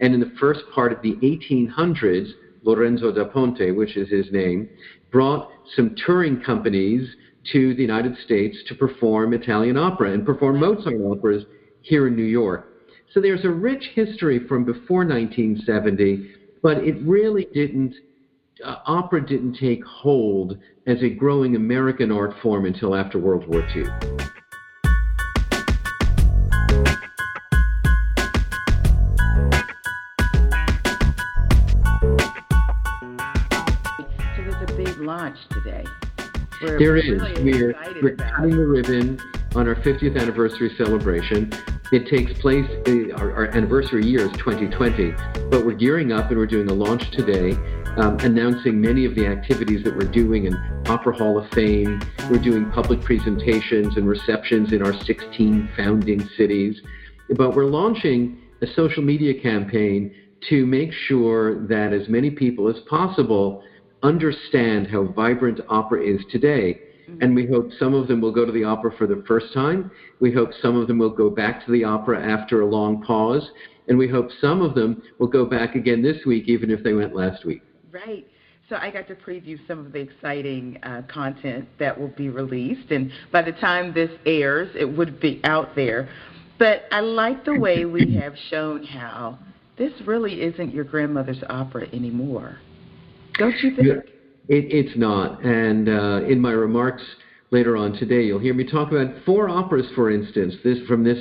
And 0.00 0.14
in 0.14 0.20
the 0.20 0.32
first 0.40 0.60
part 0.74 0.92
of 0.92 1.02
the 1.02 1.12
1800s, 1.16 2.30
Lorenzo 2.62 3.12
da 3.12 3.24
Ponte, 3.24 3.74
which 3.74 3.96
is 3.96 4.08
his 4.08 4.30
name, 4.32 4.68
brought 5.10 5.50
some 5.76 5.94
touring 6.06 6.40
companies 6.42 7.08
to 7.52 7.74
the 7.74 7.82
United 7.82 8.16
States 8.24 8.56
to 8.68 8.74
perform 8.74 9.32
Italian 9.32 9.76
opera 9.76 10.12
and 10.12 10.24
perform 10.26 10.60
Mozart 10.60 11.00
operas 11.00 11.44
here 11.82 12.06
in 12.06 12.16
New 12.16 12.22
York. 12.22 12.68
So 13.12 13.20
there's 13.20 13.44
a 13.44 13.50
rich 13.50 13.90
history 13.94 14.46
from 14.46 14.64
before 14.64 15.04
1970, 15.04 16.30
but 16.62 16.78
it 16.78 16.96
really 17.02 17.46
didn't, 17.52 17.94
uh, 18.64 18.76
opera 18.86 19.26
didn't 19.26 19.56
take 19.58 19.84
hold 19.84 20.58
as 20.86 21.02
a 21.02 21.10
growing 21.10 21.56
American 21.56 22.12
art 22.12 22.34
form 22.42 22.66
until 22.66 22.94
after 22.94 23.18
World 23.18 23.48
War 23.48 23.66
II. 23.74 23.84
We're 36.62 36.78
there 36.78 36.96
is. 36.96 37.08
Really 37.08 37.42
we're 37.42 38.02
we're 38.02 38.16
cutting 38.16 38.50
the 38.50 38.66
ribbon 38.66 39.18
on 39.54 39.66
our 39.66 39.74
50th 39.76 40.20
anniversary 40.20 40.70
celebration. 40.76 41.52
It 41.90 42.06
takes 42.06 42.38
place, 42.38 42.68
uh, 42.86 43.16
our, 43.16 43.32
our, 43.32 43.46
anniversary 43.48 44.06
year 44.06 44.20
is 44.20 44.32
2020, 44.32 45.10
but 45.50 45.66
we're 45.66 45.72
gearing 45.72 46.12
up 46.12 46.30
and 46.30 46.38
we're 46.38 46.46
doing 46.46 46.70
a 46.70 46.74
launch 46.74 47.10
today, 47.10 47.52
um, 47.96 48.16
announcing 48.20 48.80
many 48.80 49.04
of 49.04 49.16
the 49.16 49.26
activities 49.26 49.82
that 49.82 49.96
we're 49.96 50.10
doing 50.10 50.44
in 50.44 50.54
Opera 50.86 51.16
Hall 51.16 51.36
of 51.36 51.50
Fame. 51.50 52.00
We're 52.30 52.38
doing 52.38 52.70
public 52.70 53.00
presentations 53.00 53.96
and 53.96 54.06
receptions 54.06 54.72
in 54.72 54.82
our 54.82 54.92
16 54.92 55.68
founding 55.76 56.28
cities. 56.36 56.80
But 57.36 57.56
we're 57.56 57.64
launching 57.64 58.38
a 58.62 58.66
social 58.68 59.02
media 59.02 59.40
campaign 59.40 60.14
to 60.48 60.64
make 60.66 60.92
sure 60.92 61.66
that 61.66 61.92
as 61.92 62.08
many 62.08 62.30
people 62.30 62.68
as 62.68 62.80
possible 62.88 63.64
understand 64.02 64.86
how 64.86 65.04
vibrant 65.04 65.60
opera 65.68 66.02
is 66.02 66.20
today 66.30 66.80
Mm-hmm. 67.10 67.22
And 67.22 67.34
we 67.34 67.46
hope 67.46 67.70
some 67.78 67.94
of 67.94 68.08
them 68.08 68.20
will 68.20 68.32
go 68.32 68.44
to 68.44 68.52
the 68.52 68.64
opera 68.64 68.92
for 68.96 69.06
the 69.06 69.24
first 69.26 69.52
time. 69.52 69.90
We 70.20 70.32
hope 70.32 70.50
some 70.62 70.76
of 70.76 70.86
them 70.86 70.98
will 70.98 71.10
go 71.10 71.30
back 71.30 71.64
to 71.66 71.72
the 71.72 71.84
opera 71.84 72.22
after 72.22 72.60
a 72.60 72.66
long 72.66 73.02
pause. 73.02 73.48
And 73.88 73.98
we 73.98 74.08
hope 74.08 74.28
some 74.40 74.62
of 74.62 74.74
them 74.74 75.02
will 75.18 75.26
go 75.26 75.44
back 75.44 75.74
again 75.74 76.02
this 76.02 76.24
week, 76.24 76.44
even 76.48 76.70
if 76.70 76.82
they 76.84 76.92
went 76.92 77.14
last 77.14 77.44
week. 77.44 77.62
Right. 77.90 78.26
So 78.68 78.76
I 78.76 78.90
got 78.90 79.08
to 79.08 79.16
preview 79.16 79.58
some 79.66 79.84
of 79.84 79.92
the 79.92 79.98
exciting 79.98 80.78
uh, 80.84 81.02
content 81.12 81.68
that 81.80 81.98
will 81.98 82.12
be 82.16 82.28
released. 82.28 82.92
And 82.92 83.10
by 83.32 83.42
the 83.42 83.52
time 83.52 83.92
this 83.92 84.10
airs, 84.26 84.70
it 84.78 84.84
would 84.84 85.18
be 85.18 85.40
out 85.42 85.74
there. 85.74 86.08
But 86.58 86.84
I 86.92 87.00
like 87.00 87.44
the 87.44 87.58
way 87.58 87.84
we 87.84 88.14
have 88.20 88.34
shown 88.48 88.84
how 88.84 89.38
this 89.76 89.92
really 90.06 90.42
isn't 90.42 90.72
your 90.72 90.84
grandmother's 90.84 91.42
opera 91.48 91.88
anymore. 91.92 92.60
Don't 93.40 93.56
you 93.62 93.74
think? 93.74 93.88
It, 94.48 94.66
it's 94.70 94.98
not. 94.98 95.42
And 95.42 95.88
uh, 95.88 96.26
in 96.28 96.40
my 96.40 96.52
remarks 96.52 97.02
later 97.50 97.74
on 97.74 97.94
today, 97.94 98.22
you'll 98.22 98.38
hear 98.38 98.52
me 98.52 98.70
talk 98.70 98.92
about 98.92 99.14
four 99.24 99.48
operas, 99.48 99.86
for 99.94 100.10
instance, 100.10 100.54
this 100.62 100.78
from 100.86 101.02
this 101.02 101.18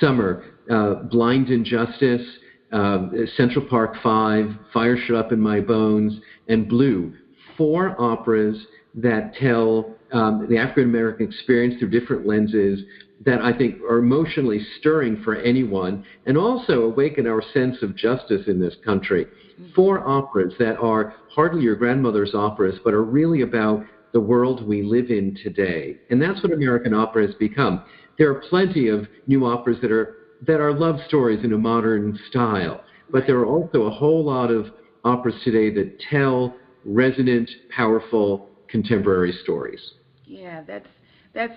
summer: 0.00 0.44
uh, 0.70 0.94
Blind 1.10 1.50
Injustice, 1.50 2.26
uh, 2.72 3.08
Central 3.36 3.66
Park 3.66 3.96
Five, 4.02 4.46
Fire 4.72 4.96
Shut 4.96 5.16
Up 5.16 5.32
in 5.32 5.40
My 5.40 5.60
Bones, 5.60 6.18
and 6.48 6.66
Blue. 6.66 7.12
Four 7.58 8.00
operas 8.00 8.56
that 8.94 9.34
tell 9.34 9.94
um, 10.12 10.46
the 10.48 10.56
African 10.56 10.84
American 10.84 11.26
experience 11.26 11.78
through 11.78 11.90
different 11.90 12.26
lenses 12.26 12.80
that 13.26 13.42
I 13.42 13.56
think 13.56 13.76
are 13.82 13.98
emotionally 13.98 14.60
stirring 14.78 15.22
for 15.22 15.36
anyone 15.36 16.04
and 16.26 16.38
also 16.38 16.82
awaken 16.82 17.26
our 17.26 17.42
sense 17.52 17.76
of 17.82 17.94
justice 17.94 18.42
in 18.46 18.58
this 18.58 18.74
country 18.84 19.26
four 19.74 20.06
operas 20.06 20.52
that 20.58 20.76
are 20.78 21.14
hardly 21.28 21.62
your 21.62 21.76
grandmother's 21.76 22.34
operas, 22.34 22.78
but 22.84 22.94
are 22.94 23.04
really 23.04 23.42
about 23.42 23.84
the 24.12 24.20
world 24.20 24.66
we 24.66 24.82
live 24.82 25.10
in 25.10 25.36
today. 25.42 25.96
And 26.10 26.20
that's 26.20 26.42
what 26.42 26.52
American 26.52 26.94
opera 26.94 27.26
has 27.26 27.34
become. 27.36 27.82
There 28.18 28.30
are 28.30 28.42
plenty 28.48 28.88
of 28.88 29.06
new 29.26 29.46
operas 29.46 29.78
that 29.82 29.90
are 29.90 30.16
that 30.46 30.60
are 30.60 30.72
love 30.72 30.96
stories 31.06 31.44
in 31.44 31.52
a 31.52 31.58
modern 31.58 32.18
style, 32.28 32.82
but 33.10 33.24
there 33.26 33.38
are 33.38 33.46
also 33.46 33.82
a 33.82 33.90
whole 33.90 34.24
lot 34.24 34.50
of 34.50 34.66
operas 35.04 35.34
today 35.44 35.70
that 35.70 36.00
tell 36.10 36.54
resonant, 36.84 37.48
powerful 37.74 38.48
contemporary 38.68 39.32
stories. 39.42 39.80
Yeah, 40.26 40.62
that's 40.66 40.88
that's 41.32 41.56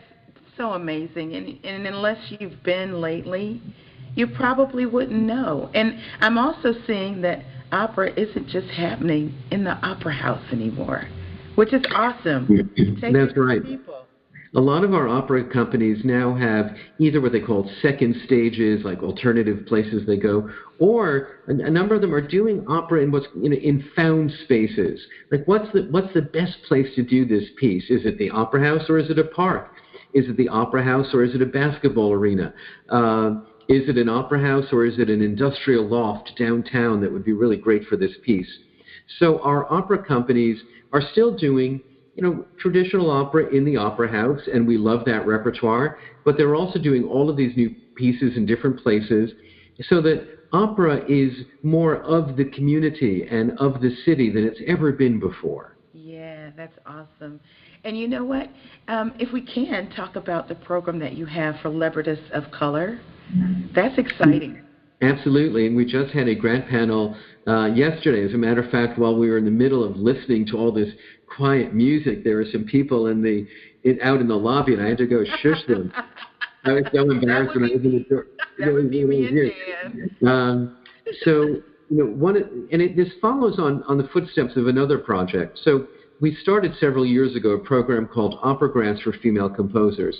so 0.55 0.73
amazing. 0.73 1.35
And 1.35 1.59
and 1.63 1.87
unless 1.87 2.17
you've 2.39 2.61
been 2.63 3.01
lately, 3.01 3.61
you 4.15 4.27
probably 4.27 4.85
wouldn't 4.85 5.21
know. 5.21 5.69
And 5.73 5.97
I'm 6.21 6.37
also 6.37 6.73
seeing 6.87 7.21
that 7.21 7.39
opera 7.75 8.11
isn't 8.17 8.47
just 8.47 8.67
happening 8.67 9.33
in 9.51 9.63
the 9.63 9.73
opera 9.85 10.13
house 10.13 10.43
anymore, 10.51 11.07
which 11.55 11.73
is 11.73 11.83
awesome. 11.93 12.71
That's 13.01 13.37
right. 13.37 13.61
A 14.55 14.61
lot 14.61 14.85
of 14.85 14.93
our 14.93 15.09
opera 15.09 15.43
companies 15.43 16.05
now 16.05 16.33
have 16.33 16.77
either 16.97 17.19
what 17.19 17.33
they 17.33 17.41
call 17.41 17.69
second 17.81 18.15
stages, 18.23 18.85
like 18.85 19.03
alternative 19.03 19.65
places 19.67 20.07
they 20.07 20.15
go, 20.15 20.49
or 20.79 21.27
a, 21.49 21.51
a 21.51 21.69
number 21.69 21.93
of 21.93 21.99
them 21.99 22.15
are 22.15 22.25
doing 22.25 22.65
opera 22.69 23.01
in 23.01 23.11
what's 23.11 23.27
you 23.35 23.49
know, 23.49 23.57
in 23.57 23.83
found 23.97 24.31
spaces. 24.45 25.05
Like 25.29 25.45
what's 25.45 25.69
the 25.73 25.89
what's 25.91 26.13
the 26.13 26.21
best 26.21 26.55
place 26.69 26.87
to 26.95 27.03
do 27.03 27.25
this 27.25 27.43
piece? 27.59 27.83
Is 27.89 28.05
it 28.05 28.17
the 28.17 28.29
opera 28.29 28.63
house 28.63 28.89
or 28.89 28.97
is 28.97 29.09
it 29.09 29.19
a 29.19 29.25
park? 29.25 29.71
Is 30.13 30.29
it 30.29 30.37
the 30.37 30.47
opera 30.47 30.81
house 30.85 31.13
or 31.13 31.25
is 31.25 31.35
it 31.35 31.41
a 31.41 31.45
basketball 31.45 32.13
arena? 32.13 32.53
Uh, 32.89 33.41
is 33.67 33.89
it 33.89 33.97
an 33.97 34.09
opera 34.09 34.39
house 34.39 34.65
or 34.71 34.85
is 34.85 34.99
it 34.99 35.09
an 35.09 35.21
industrial 35.21 35.87
loft 35.87 36.31
downtown 36.37 37.01
that 37.01 37.11
would 37.11 37.23
be 37.23 37.33
really 37.33 37.57
great 37.57 37.83
for 37.85 37.97
this 37.97 38.11
piece? 38.23 38.47
So 39.19 39.39
our 39.39 39.71
opera 39.71 40.03
companies 40.03 40.57
are 40.93 41.01
still 41.11 41.35
doing, 41.35 41.81
you 42.15 42.23
know, 42.23 42.45
traditional 42.59 43.09
opera 43.09 43.47
in 43.53 43.65
the 43.65 43.77
opera 43.77 44.09
house, 44.11 44.41
and 44.51 44.67
we 44.67 44.77
love 44.77 45.05
that 45.05 45.25
repertoire. 45.25 45.97
But 46.23 46.37
they're 46.37 46.55
also 46.55 46.79
doing 46.79 47.03
all 47.03 47.29
of 47.29 47.37
these 47.37 47.55
new 47.55 47.75
pieces 47.95 48.35
in 48.35 48.45
different 48.45 48.79
places, 48.79 49.31
so 49.89 50.01
that 50.01 50.27
opera 50.53 51.03
is 51.09 51.33
more 51.63 51.97
of 51.97 52.37
the 52.37 52.45
community 52.45 53.27
and 53.29 53.51
of 53.59 53.81
the 53.81 53.91
city 54.05 54.31
than 54.31 54.45
it's 54.45 54.59
ever 54.67 54.91
been 54.91 55.19
before. 55.19 55.75
Yeah, 55.93 56.51
that's 56.55 56.77
awesome. 56.85 57.39
And 57.83 57.97
you 57.97 58.07
know 58.07 58.23
what? 58.23 58.49
Um, 58.87 59.13
if 59.19 59.31
we 59.31 59.41
can 59.41 59.89
talk 59.89 60.15
about 60.15 60.47
the 60.47 60.55
program 60.55 60.99
that 60.99 61.13
you 61.13 61.25
have 61.25 61.55
for 61.61 61.69
librettists 61.69 62.25
of 62.33 62.43
color, 62.51 62.99
that's 63.73 63.97
exciting. 63.97 64.61
Absolutely, 65.01 65.67
and 65.67 65.75
we 65.75 65.85
just 65.85 66.13
had 66.13 66.27
a 66.27 66.35
grant 66.35 66.67
panel 66.67 67.15
uh, 67.47 67.65
yesterday. 67.65 68.25
As 68.25 68.33
a 68.33 68.37
matter 68.37 68.61
of 68.63 68.71
fact, 68.71 68.97
while 68.97 69.15
we 69.15 69.29
were 69.29 69.37
in 69.37 69.45
the 69.45 69.51
middle 69.51 69.83
of 69.83 69.97
listening 69.97 70.45
to 70.47 70.57
all 70.57 70.71
this 70.71 70.89
quiet 71.35 71.73
music, 71.73 72.23
there 72.23 72.37
were 72.37 72.45
some 72.51 72.63
people 72.63 73.07
in 73.07 73.21
the 73.21 73.45
in, 73.83 73.99
out 74.01 74.21
in 74.21 74.27
the 74.27 74.35
lobby, 74.35 74.73
and 74.73 74.81
I 74.81 74.87
had 74.87 74.97
to 74.99 75.05
go 75.05 75.23
shush 75.41 75.65
them. 75.67 75.91
I 76.65 76.71
was 76.71 76.83
so 76.93 77.11
embarrassed 77.11 77.55
when 77.55 77.69
I 77.69 77.73
opened 77.73 77.93
the 77.93 78.09
door. 78.09 78.27
That 78.57 78.73
would 78.73 78.89
be 78.89 79.03
me 79.05 79.27
and 79.27 80.27
Um, 80.27 80.77
so, 81.23 81.43
you 81.43 81.63
know, 81.89 82.05
one, 82.05 82.67
and 82.71 82.81
it, 82.81 82.95
this 82.95 83.09
follows 83.21 83.59
on, 83.59 83.83
on 83.83 83.99
the 83.99 84.07
footsteps 84.11 84.55
of 84.55 84.67
another 84.67 84.97
project. 84.97 85.59
So, 85.63 85.87
we 86.21 86.35
started 86.41 86.73
several 86.79 87.05
years 87.05 87.35
ago 87.35 87.51
a 87.51 87.59
program 87.59 88.07
called 88.07 88.39
Opera 88.41 88.71
Grants 88.71 89.01
for 89.01 89.11
Female 89.11 89.49
Composers 89.49 90.17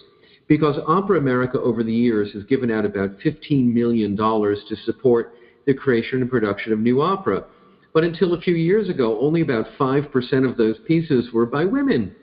because 0.48 0.78
Opera 0.88 1.18
America 1.18 1.60
over 1.60 1.84
the 1.84 1.94
years 1.94 2.32
has 2.34 2.44
given 2.44 2.70
out 2.70 2.86
about 2.86 3.18
$15 3.20 3.74
million 3.74 4.16
to 4.16 4.76
support 4.86 5.34
the 5.66 5.74
creation 5.74 6.22
and 6.22 6.30
production 6.30 6.72
of 6.72 6.80
new 6.80 7.02
opera. 7.02 7.46
But 7.94 8.04
until 8.04 8.34
a 8.34 8.42
few 8.42 8.56
years 8.56 8.90
ago, 8.90 9.20
only 9.20 9.42
about 9.42 9.66
5% 9.80 10.50
of 10.50 10.58
those 10.58 10.78
pieces 10.86 11.30
were 11.34 11.46
by 11.46 11.66
women. 11.66 12.14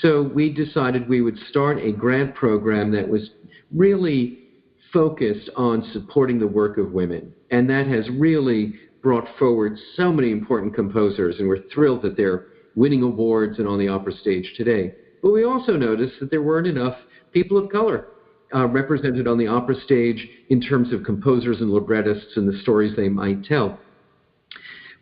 So 0.00 0.22
we 0.22 0.52
decided 0.52 1.08
we 1.08 1.20
would 1.20 1.38
start 1.50 1.78
a 1.78 1.92
grant 1.92 2.34
program 2.34 2.90
that 2.92 3.08
was 3.08 3.30
really 3.72 4.40
focused 4.92 5.50
on 5.56 5.88
supporting 5.92 6.38
the 6.38 6.46
work 6.46 6.78
of 6.78 6.92
women. 6.92 7.32
And 7.50 7.68
that 7.70 7.86
has 7.86 8.08
really 8.10 8.74
brought 9.02 9.28
forward 9.38 9.78
so 9.96 10.10
many 10.10 10.30
important 10.30 10.74
composers, 10.74 11.36
and 11.38 11.46
we're 11.46 11.68
thrilled 11.72 12.02
that 12.02 12.16
they're 12.16 12.46
winning 12.74 13.02
awards 13.02 13.58
and 13.58 13.68
on 13.68 13.78
the 13.78 13.88
opera 13.88 14.12
stage 14.14 14.54
today. 14.56 14.94
But 15.22 15.32
we 15.32 15.44
also 15.44 15.76
noticed 15.76 16.14
that 16.20 16.30
there 16.30 16.42
weren't 16.42 16.66
enough 16.66 16.96
people 17.34 17.58
of 17.58 17.70
color 17.70 18.06
uh, 18.54 18.66
represented 18.66 19.26
on 19.26 19.36
the 19.36 19.46
opera 19.46 19.74
stage 19.84 20.26
in 20.48 20.60
terms 20.60 20.92
of 20.92 21.02
composers 21.02 21.60
and 21.60 21.70
librettists 21.70 22.36
and 22.36 22.48
the 22.48 22.58
stories 22.62 22.94
they 22.96 23.08
might 23.08 23.44
tell. 23.44 23.78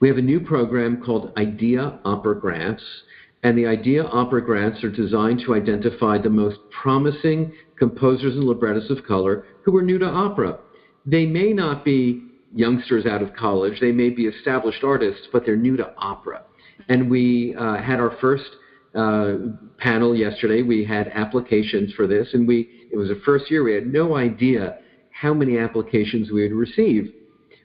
We 0.00 0.08
have 0.08 0.18
a 0.18 0.22
new 0.22 0.40
program 0.40 1.00
called 1.00 1.32
Idea 1.36 2.00
Opera 2.04 2.40
Grants, 2.40 2.82
and 3.44 3.56
the 3.56 3.66
Idea 3.66 4.04
Opera 4.04 4.42
Grants 4.44 4.82
are 4.82 4.90
designed 4.90 5.42
to 5.46 5.54
identify 5.54 6.18
the 6.18 6.30
most 6.30 6.58
promising 6.70 7.52
composers 7.78 8.34
and 8.34 8.44
librettists 8.44 8.90
of 8.90 9.04
color 9.04 9.44
who 9.64 9.76
are 9.76 9.82
new 9.82 9.98
to 9.98 10.06
opera. 10.06 10.58
They 11.04 11.26
may 11.26 11.52
not 11.52 11.84
be 11.84 12.24
youngsters 12.54 13.06
out 13.06 13.22
of 13.22 13.34
college, 13.34 13.80
they 13.80 13.92
may 13.92 14.10
be 14.10 14.26
established 14.26 14.82
artists, 14.84 15.26
but 15.32 15.44
they're 15.44 15.56
new 15.56 15.76
to 15.76 15.92
opera. 15.96 16.42
And 16.88 17.10
we 17.10 17.54
uh, 17.58 17.76
had 17.76 18.00
our 18.00 18.16
first 18.20 18.44
uh, 18.94 19.34
panel 19.78 20.14
yesterday. 20.14 20.62
We 20.62 20.84
had 20.84 21.08
applications 21.08 21.92
for 21.94 22.06
this, 22.06 22.28
and 22.34 22.46
we 22.46 22.68
it 22.92 22.96
was 22.96 23.08
the 23.08 23.20
first 23.24 23.50
year. 23.50 23.64
We 23.64 23.74
had 23.74 23.86
no 23.86 24.16
idea 24.16 24.78
how 25.10 25.32
many 25.32 25.58
applications 25.58 26.30
we 26.30 26.42
would 26.42 26.52
receive. 26.52 27.12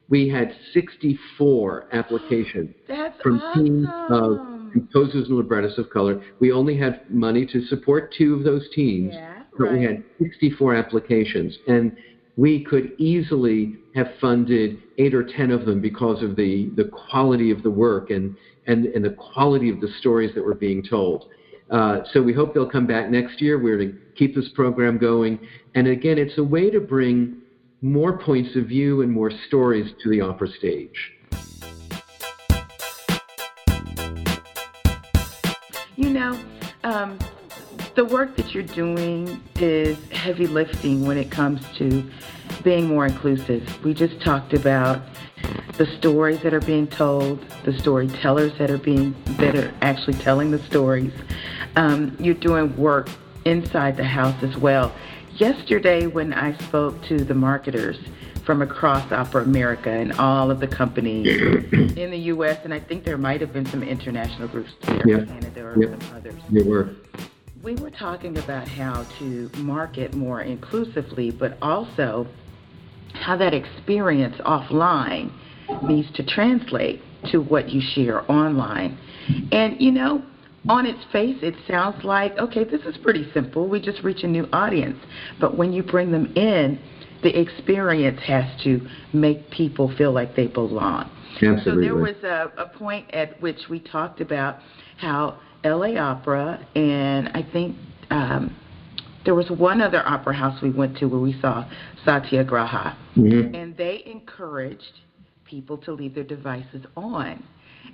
We 0.09 0.29
had 0.29 0.55
64 0.73 1.89
applications 1.91 2.73
That's 2.87 3.21
from 3.21 3.41
teams 3.53 3.87
of 4.09 4.37
composers 4.71 5.27
and 5.27 5.37
librettists 5.37 5.77
of 5.77 5.89
color. 5.89 6.21
We 6.39 6.51
only 6.51 6.77
had 6.77 7.09
money 7.09 7.45
to 7.47 7.61
support 7.65 8.13
two 8.17 8.35
of 8.35 8.43
those 8.43 8.67
teams, 8.73 9.13
Yeah, 9.13 9.43
but 9.57 9.71
we 9.73 9.83
had 9.83 10.03
64 10.19 10.75
applications, 10.75 11.57
and 11.67 11.95
we 12.37 12.63
could 12.63 12.93
easily 12.99 13.75
have 13.95 14.07
funded 14.21 14.77
eight 14.99 15.13
or 15.13 15.23
ten 15.23 15.49
of 15.49 15.65
them 15.65 15.81
because 15.81 16.23
of 16.23 16.35
the, 16.35 16.71
the 16.75 16.85
quality 16.85 17.49
of 17.49 17.63
the 17.63 17.69
work 17.69 18.11
and, 18.11 18.37
and, 18.67 18.85
and 18.85 19.03
the 19.03 19.09
quality 19.09 19.69
of 19.69 19.81
the 19.81 19.87
stories 19.99 20.33
that 20.35 20.45
were 20.45 20.55
being 20.55 20.83
told. 20.83 21.25
Uh, 21.71 22.01
so 22.13 22.21
we 22.21 22.31
hope 22.31 22.53
they'll 22.53 22.69
come 22.69 22.87
back 22.87 23.09
next 23.09 23.41
year. 23.41 23.59
We're 23.59 23.79
to 23.79 23.93
keep 24.15 24.35
this 24.35 24.49
program 24.53 24.97
going. 24.97 25.39
And 25.75 25.87
again, 25.87 26.17
it's 26.17 26.37
a 26.37 26.43
way 26.43 26.69
to 26.69 26.79
bring 26.79 27.41
more 27.81 28.17
points 28.19 28.55
of 28.55 28.65
view 28.67 29.01
and 29.01 29.11
more 29.11 29.31
stories 29.47 29.91
to 30.03 30.09
the 30.09 30.21
opera 30.21 30.47
stage. 30.59 31.13
You 35.95 36.11
know, 36.11 36.39
um, 36.83 37.17
the 37.97 38.05
work 38.05 38.35
that 38.35 38.53
you're 38.53 38.61
doing 38.61 39.41
is 39.55 39.97
heavy 40.11 40.45
lifting 40.45 41.03
when 41.07 41.17
it 41.17 41.31
comes 41.31 41.59
to 41.75 42.07
being 42.63 42.87
more 42.87 43.07
inclusive. 43.07 43.83
We 43.83 43.95
just 43.95 44.21
talked 44.21 44.53
about 44.53 45.01
the 45.79 45.87
stories 45.97 46.39
that 46.43 46.53
are 46.53 46.59
being 46.61 46.85
told, 46.85 47.43
the 47.65 47.73
storytellers 47.79 48.55
that 48.59 48.69
are 48.69 48.77
being 48.77 49.15
that 49.39 49.55
are 49.55 49.73
actually 49.81 50.13
telling 50.13 50.51
the 50.51 50.59
stories. 50.59 51.11
Um, 51.75 52.15
you're 52.19 52.35
doing 52.35 52.77
work 52.77 53.09
inside 53.45 53.97
the 53.97 54.03
house 54.03 54.43
as 54.43 54.55
well. 54.57 54.93
Yesterday, 55.33 56.05
when 56.05 56.33
I 56.33 56.55
spoke 56.67 57.01
to 57.05 57.17
the 57.23 57.33
marketers 57.33 57.97
from 58.45 58.61
across 58.61 59.11
Opera 59.11 59.41
America 59.41 59.89
and 59.89 60.13
all 60.13 60.51
of 60.51 60.59
the 60.59 60.67
companies 60.67 61.25
in 61.97 62.11
the 62.11 62.19
U.S., 62.35 62.59
and 62.63 62.75
I 62.75 62.79
think 62.79 63.05
there 63.05 63.17
might 63.17 63.41
have 63.41 63.53
been 63.53 63.65
some 63.65 63.81
international 63.81 64.47
groups 64.49 64.69
there, 64.83 65.01
Yeah. 65.03 65.25
Canada 65.25 65.65
or 65.65 65.81
Yep. 65.81 66.03
some 66.03 66.15
others. 66.15 66.41
They 66.51 66.61
were. 66.61 66.91
We 67.67 67.75
were 67.75 67.91
talking 67.91 68.37
about 68.37 68.65
how 68.65 69.05
to 69.19 69.51
market 69.57 70.13
more 70.13 70.41
inclusively, 70.41 71.31
but 71.31 71.57
also 71.61 72.25
how 73.11 73.35
that 73.35 73.53
experience 73.53 74.37
offline 74.45 75.33
needs 75.83 76.09
to 76.13 76.25
translate 76.25 77.01
to 77.29 77.39
what 77.39 77.67
you 77.67 77.81
share 77.81 78.21
online. 78.31 78.97
And 79.51 79.81
you 79.81 79.91
know, 79.91 80.23
on 80.69 80.85
its 80.85 81.03
face, 81.11 81.39
it 81.41 81.55
sounds 81.67 82.05
like, 82.05 82.37
okay, 82.37 82.63
this 82.63 82.83
is 82.83 82.95
pretty 83.03 83.29
simple. 83.33 83.67
We 83.67 83.81
just 83.81 84.01
reach 84.01 84.23
a 84.23 84.27
new 84.27 84.47
audience. 84.53 85.03
But 85.41 85.57
when 85.57 85.73
you 85.73 85.83
bring 85.83 86.09
them 86.09 86.27
in, 86.37 86.79
the 87.21 87.37
experience 87.37 88.21
has 88.21 88.45
to 88.63 88.79
make 89.11 89.51
people 89.51 89.93
feel 89.97 90.13
like 90.13 90.37
they 90.37 90.47
belong. 90.47 91.11
Absolutely. 91.33 91.63
So 91.65 91.81
there 91.81 91.95
was 91.95 92.15
a, 92.23 92.49
a 92.57 92.69
point 92.77 93.13
at 93.13 93.41
which 93.41 93.67
we 93.69 93.81
talked 93.81 94.21
about 94.21 94.59
how 94.95 95.37
LA 95.67 95.99
Opera 95.99 96.65
and 96.75 97.29
I 97.29 97.43
think 97.51 97.75
um, 98.09 98.55
there 99.25 99.35
was 99.35 99.49
one 99.49 99.81
other 99.81 100.01
opera 100.07 100.33
house 100.33 100.61
we 100.61 100.69
went 100.69 100.97
to 100.97 101.05
where 101.07 101.19
we 101.19 101.33
saw 101.41 101.65
Satyagraha, 102.05 102.95
Mhm. 103.17 103.53
and 103.53 103.75
they 103.75 104.01
encouraged 104.05 105.01
people 105.43 105.77
to 105.79 105.91
leave 105.91 106.15
their 106.15 106.23
devices 106.23 106.85
on, 106.95 107.43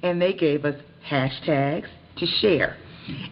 and 0.04 0.22
they 0.22 0.34
gave 0.34 0.64
us 0.64 0.76
hashtags 1.10 1.88
to 2.18 2.26
share. 2.28 2.78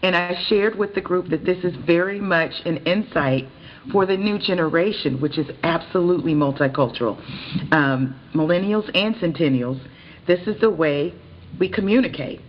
And 0.01 0.15
I 0.15 0.35
shared 0.47 0.75
with 0.77 0.95
the 0.95 1.01
group 1.01 1.29
that 1.29 1.45
this 1.45 1.63
is 1.63 1.75
very 1.85 2.19
much 2.19 2.53
an 2.65 2.77
insight 2.77 3.47
for 3.91 4.05
the 4.05 4.17
new 4.17 4.37
generation, 4.37 5.21
which 5.21 5.37
is 5.37 5.47
absolutely 5.63 6.33
multicultural. 6.33 7.17
Um, 7.71 8.15
millennials 8.33 8.89
and 8.95 9.15
centennials, 9.17 9.79
this 10.25 10.47
is 10.47 10.59
the 10.59 10.69
way 10.69 11.13
we 11.59 11.69
communicate 11.69 12.41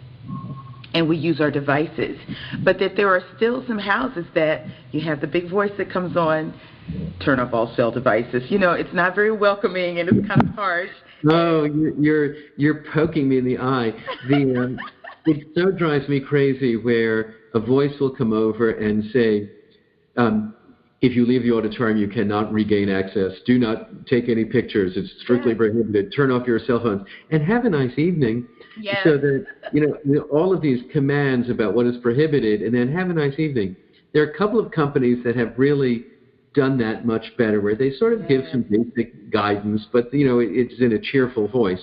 and 0.94 1.08
we 1.08 1.16
use 1.16 1.40
our 1.40 1.50
devices. 1.50 2.18
But 2.64 2.78
that 2.78 2.96
there 2.96 3.08
are 3.08 3.22
still 3.36 3.64
some 3.66 3.78
houses 3.78 4.26
that 4.34 4.66
you 4.92 5.00
have 5.02 5.20
the 5.20 5.26
big 5.26 5.50
voice 5.50 5.72
that 5.78 5.90
comes 5.90 6.16
on, 6.16 6.58
turn 7.24 7.40
off 7.40 7.52
all 7.52 7.74
cell 7.74 7.90
devices. 7.90 8.42
You 8.50 8.58
know, 8.58 8.72
it's 8.72 8.92
not 8.92 9.14
very 9.14 9.32
welcoming 9.36 10.00
and 10.00 10.08
it's 10.08 10.28
kind 10.28 10.42
of 10.42 10.48
harsh. 10.54 10.90
Oh, 11.30 11.64
you're 11.64 12.34
you're, 12.56 12.84
poking 12.92 13.28
me 13.28 13.38
in 13.38 13.44
the 13.44 13.58
eye. 13.58 13.92
The 14.28 14.64
um, 14.64 14.78
it 15.26 15.46
so 15.54 15.70
drives 15.70 16.08
me 16.08 16.20
crazy 16.20 16.76
where 16.76 17.34
a 17.54 17.60
voice 17.60 17.92
will 18.00 18.14
come 18.14 18.32
over 18.32 18.72
and 18.72 19.04
say, 19.12 19.48
um, 20.16 20.54
"If 21.00 21.14
you 21.14 21.24
leave 21.24 21.44
the 21.44 21.52
auditorium, 21.52 21.98
you 21.98 22.08
cannot 22.08 22.52
regain 22.52 22.88
access. 22.88 23.32
Do 23.46 23.56
not 23.56 24.06
take 24.06 24.28
any 24.28 24.44
pictures. 24.44 24.94
It's 24.96 25.12
strictly 25.22 25.52
Yes. 25.52 25.58
prohibited. 25.58 26.12
Turn 26.14 26.32
off 26.32 26.44
your 26.44 26.58
cell 26.58 26.80
phones 26.80 27.06
and 27.30 27.40
have 27.42 27.64
a 27.64 27.70
nice 27.70 27.96
evening." 27.98 28.48
Yes. 28.76 28.98
So 29.02 29.16
that 29.18 29.44
you 29.70 29.80
know 30.06 30.22
all 30.30 30.52
of 30.52 30.60
these 30.60 30.80
commands 30.90 31.48
about 31.48 31.74
what 31.74 31.86
is 31.86 31.96
prohibited, 31.98 32.62
and 32.62 32.74
then 32.74 32.88
have 32.88 33.10
a 33.10 33.14
nice 33.14 33.38
evening. 33.38 33.76
There 34.12 34.22
are 34.22 34.26
a 34.30 34.36
couple 34.36 34.58
of 34.58 34.70
companies 34.70 35.18
that 35.24 35.36
have 35.36 35.52
really 35.58 36.06
done 36.54 36.78
that 36.78 37.04
much 37.06 37.24
better, 37.36 37.60
where 37.60 37.74
they 37.76 37.90
sort 37.90 38.12
of 38.12 38.26
give 38.26 38.42
some 38.50 38.64
basic 38.68 39.10
guidance, 39.30 39.86
but 39.92 40.12
you 40.12 40.24
know 40.26 40.38
it, 40.40 40.48
it's 40.52 40.80
in 40.80 40.92
a 40.92 40.98
cheerful 40.98 41.48
voice. 41.48 41.80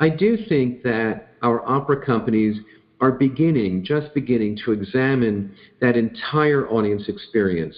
I 0.00 0.08
do 0.10 0.36
think 0.48 0.82
that 0.82 1.32
our 1.42 1.66
opera 1.68 1.96
companies 2.04 2.56
are 3.00 3.12
beginning, 3.12 3.82
just 3.84 4.12
beginning, 4.14 4.56
to 4.64 4.72
examine 4.72 5.52
that 5.80 5.96
entire 5.96 6.66
audience 6.68 7.08
experience. 7.08 7.76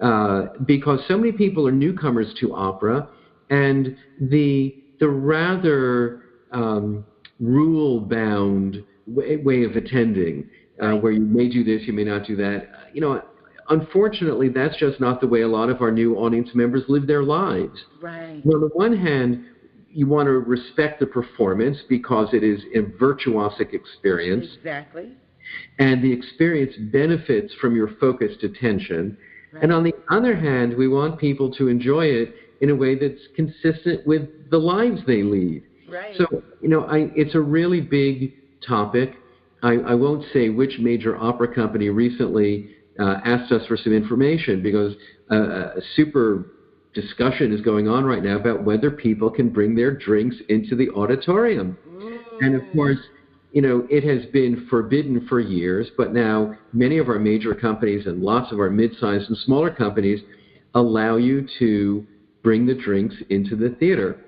uh, 0.00 0.42
because 0.66 1.00
so 1.08 1.16
many 1.16 1.32
people 1.32 1.66
are 1.66 1.72
newcomers 1.72 2.32
to 2.40 2.52
opera, 2.54 3.06
and 3.50 3.94
the 4.18 4.74
the 5.00 5.08
rather 5.08 6.20
um, 6.52 7.04
rule 7.40 8.00
bound 8.00 8.82
way, 9.06 9.36
way, 9.36 9.64
of 9.64 9.76
attending, 9.76 10.48
uh, 10.80 10.92
where 10.92 11.12
you 11.12 11.20
may 11.20 11.48
do 11.48 11.64
this, 11.64 11.86
you 11.86 11.92
may 11.92 12.04
not 12.04 12.26
do 12.26 12.36
that. 12.36 12.68
You 12.92 13.00
know, 13.00 13.22
unfortunately, 13.68 14.48
that's 14.48 14.76
just 14.76 15.00
not 15.00 15.20
the 15.20 15.26
way 15.26 15.42
a 15.42 15.48
lot 15.48 15.68
of 15.68 15.80
our 15.80 15.90
new 15.90 16.16
audience 16.16 16.50
members 16.54 16.82
live 16.88 17.06
their 17.06 17.22
lives. 17.22 17.78
Right. 18.00 18.42
on 18.44 18.60
the 18.60 18.70
one 18.72 18.96
hand, 18.96 19.44
you 19.90 20.06
want 20.06 20.26
to 20.26 20.32
respect 20.32 21.00
the 21.00 21.06
performance 21.06 21.78
because 21.88 22.28
it 22.34 22.44
is 22.44 22.60
a 22.74 22.82
virtuosic 23.02 23.72
experience. 23.72 24.46
Exactly. 24.58 25.12
And 25.78 26.02
the 26.02 26.12
experience 26.12 26.74
benefits 26.92 27.54
from 27.60 27.74
your 27.74 27.88
focused 27.98 28.42
attention. 28.42 29.16
Right. 29.52 29.62
And 29.62 29.72
on 29.72 29.84
the 29.84 29.94
other 30.10 30.36
hand, 30.36 30.76
we 30.76 30.88
want 30.88 31.18
people 31.18 31.50
to 31.54 31.68
enjoy 31.68 32.06
it 32.06 32.34
in 32.60 32.70
a 32.70 32.74
way 32.74 32.94
that's 32.94 33.20
consistent 33.34 34.06
with 34.06 34.50
the 34.50 34.58
lives 34.58 35.00
they 35.06 35.22
lead. 35.22 35.62
Right. 35.88 36.16
So, 36.16 36.42
you 36.60 36.68
know, 36.68 36.84
I, 36.84 37.10
it's 37.14 37.34
a 37.34 37.40
really 37.40 37.80
big 37.80 38.34
topic. 38.66 39.14
I, 39.62 39.74
I 39.74 39.94
won't 39.94 40.24
say 40.32 40.48
which 40.48 40.78
major 40.78 41.16
opera 41.16 41.54
company 41.54 41.88
recently 41.88 42.70
uh, 42.98 43.20
asked 43.24 43.52
us 43.52 43.66
for 43.66 43.76
some 43.76 43.92
information 43.92 44.62
because 44.62 44.94
uh, 45.30 45.76
a 45.76 45.80
super 45.94 46.52
discussion 46.94 47.52
is 47.52 47.60
going 47.60 47.88
on 47.88 48.04
right 48.04 48.22
now 48.22 48.36
about 48.36 48.64
whether 48.64 48.90
people 48.90 49.30
can 49.30 49.50
bring 49.50 49.74
their 49.74 49.90
drinks 49.90 50.36
into 50.48 50.74
the 50.74 50.88
auditorium. 50.90 51.76
Ooh. 51.86 52.18
And 52.40 52.54
of 52.54 52.62
course, 52.72 52.98
you 53.52 53.62
know, 53.62 53.86
it 53.90 54.04
has 54.04 54.30
been 54.32 54.66
forbidden 54.68 55.26
for 55.28 55.40
years, 55.40 55.88
but 55.96 56.12
now 56.12 56.56
many 56.72 56.98
of 56.98 57.08
our 57.08 57.18
major 57.18 57.54
companies 57.54 58.06
and 58.06 58.22
lots 58.22 58.52
of 58.52 58.60
our 58.60 58.70
mid-sized 58.70 59.28
and 59.28 59.38
smaller 59.38 59.70
companies 59.70 60.20
allow 60.74 61.16
you 61.16 61.46
to 61.58 62.06
bring 62.42 62.66
the 62.66 62.74
drinks 62.74 63.14
into 63.30 63.56
the 63.56 63.70
theater. 63.78 64.20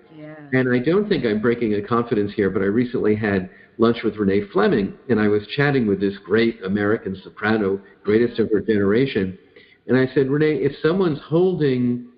And 0.52 0.72
I 0.72 0.78
don't 0.78 1.08
think 1.08 1.24
I'm 1.24 1.40
breaking 1.40 1.74
a 1.74 1.82
confidence 1.82 2.32
here, 2.34 2.50
but 2.50 2.62
I 2.62 2.66
recently 2.66 3.14
had 3.14 3.50
lunch 3.78 3.98
with 4.02 4.16
Renee 4.16 4.42
Fleming, 4.52 4.94
and 5.08 5.20
I 5.20 5.28
was 5.28 5.46
chatting 5.56 5.86
with 5.86 6.00
this 6.00 6.14
great 6.24 6.62
American 6.64 7.20
soprano, 7.22 7.80
greatest 8.02 8.38
of 8.40 8.50
her 8.50 8.60
generation. 8.60 9.38
And 9.86 9.96
I 9.96 10.12
said, 10.14 10.28
Renee, 10.28 10.56
if 10.56 10.72
someone's 10.82 11.20
holding 11.24 12.08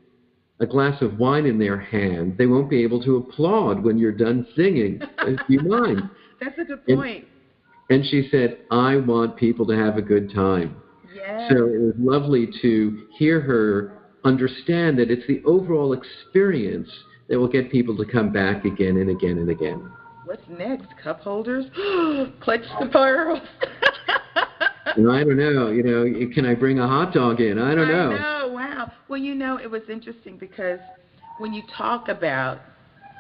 a 0.61 0.67
glass 0.67 1.01
of 1.01 1.19
wine 1.19 1.47
in 1.47 1.59
their 1.59 1.79
hand, 1.79 2.37
they 2.37 2.47
won't 2.47 2.69
be 2.69 2.83
able 2.83 3.03
to 3.05 3.17
applaud 3.17 3.83
when 3.83 3.99
you're 3.99 4.13
done 4.13 4.47
singing. 4.57 5.01
Do 5.25 5.37
you 5.49 5.61
mind? 5.61 6.03
That's 6.41 6.59
a 6.59 6.65
good 6.65 6.87
point. 6.87 7.27
And, 7.89 8.03
and 8.03 8.11
she 8.11 8.29
said, 8.31 8.59
I 8.71 8.97
want 8.97 9.37
people 9.37 9.67
to 9.67 9.77
have 9.77 9.97
a 9.97 10.03
good 10.03 10.33
time. 10.35 10.77
Yes. 11.15 11.51
So 11.51 11.67
it 11.67 11.81
was 11.81 11.95
lovely 11.99 12.49
to 12.63 13.07
hear 13.17 13.41
her 13.41 13.99
understand 14.25 14.99
that 14.99 15.11
it's 15.11 15.27
the 15.27 15.43
overall 15.45 15.93
experience 15.93 16.89
that 17.31 17.39
will 17.39 17.49
get 17.49 17.71
people 17.71 17.97
to 17.97 18.05
come 18.05 18.33
back 18.33 18.65
again 18.65 18.97
and 18.99 19.09
again 19.09 19.39
and 19.39 19.49
again. 19.49 19.91
What's 20.25 20.43
next? 20.49 20.89
Cup 21.03 21.21
holders? 21.21 21.65
Clutch 22.41 22.61
the 22.81 22.87
pearls. 22.93 23.41
you 24.97 25.05
know, 25.05 25.13
I 25.13 25.25
don't 25.25 25.39
know. 25.39 25.71
You 25.71 25.83
know, 25.83 26.35
can 26.35 26.45
I 26.45 26.55
bring 26.55 26.81
a 26.81 26.87
hot 26.87 27.15
dog 27.15 27.41
in? 27.41 27.59
I 27.59 27.75
don't 27.75 27.89
know. 27.89 28.11
I 28.11 28.19
know. 28.19 28.53
Wow. 28.53 28.93
Well, 29.09 29.21
you 29.21 29.35
know, 29.35 29.59
it 29.59 29.71
was 29.71 29.83
interesting 29.89 30.37
because 30.37 30.81
when 31.39 31.55
you 31.55 31.63
talk 31.77 32.09
about 32.09 32.61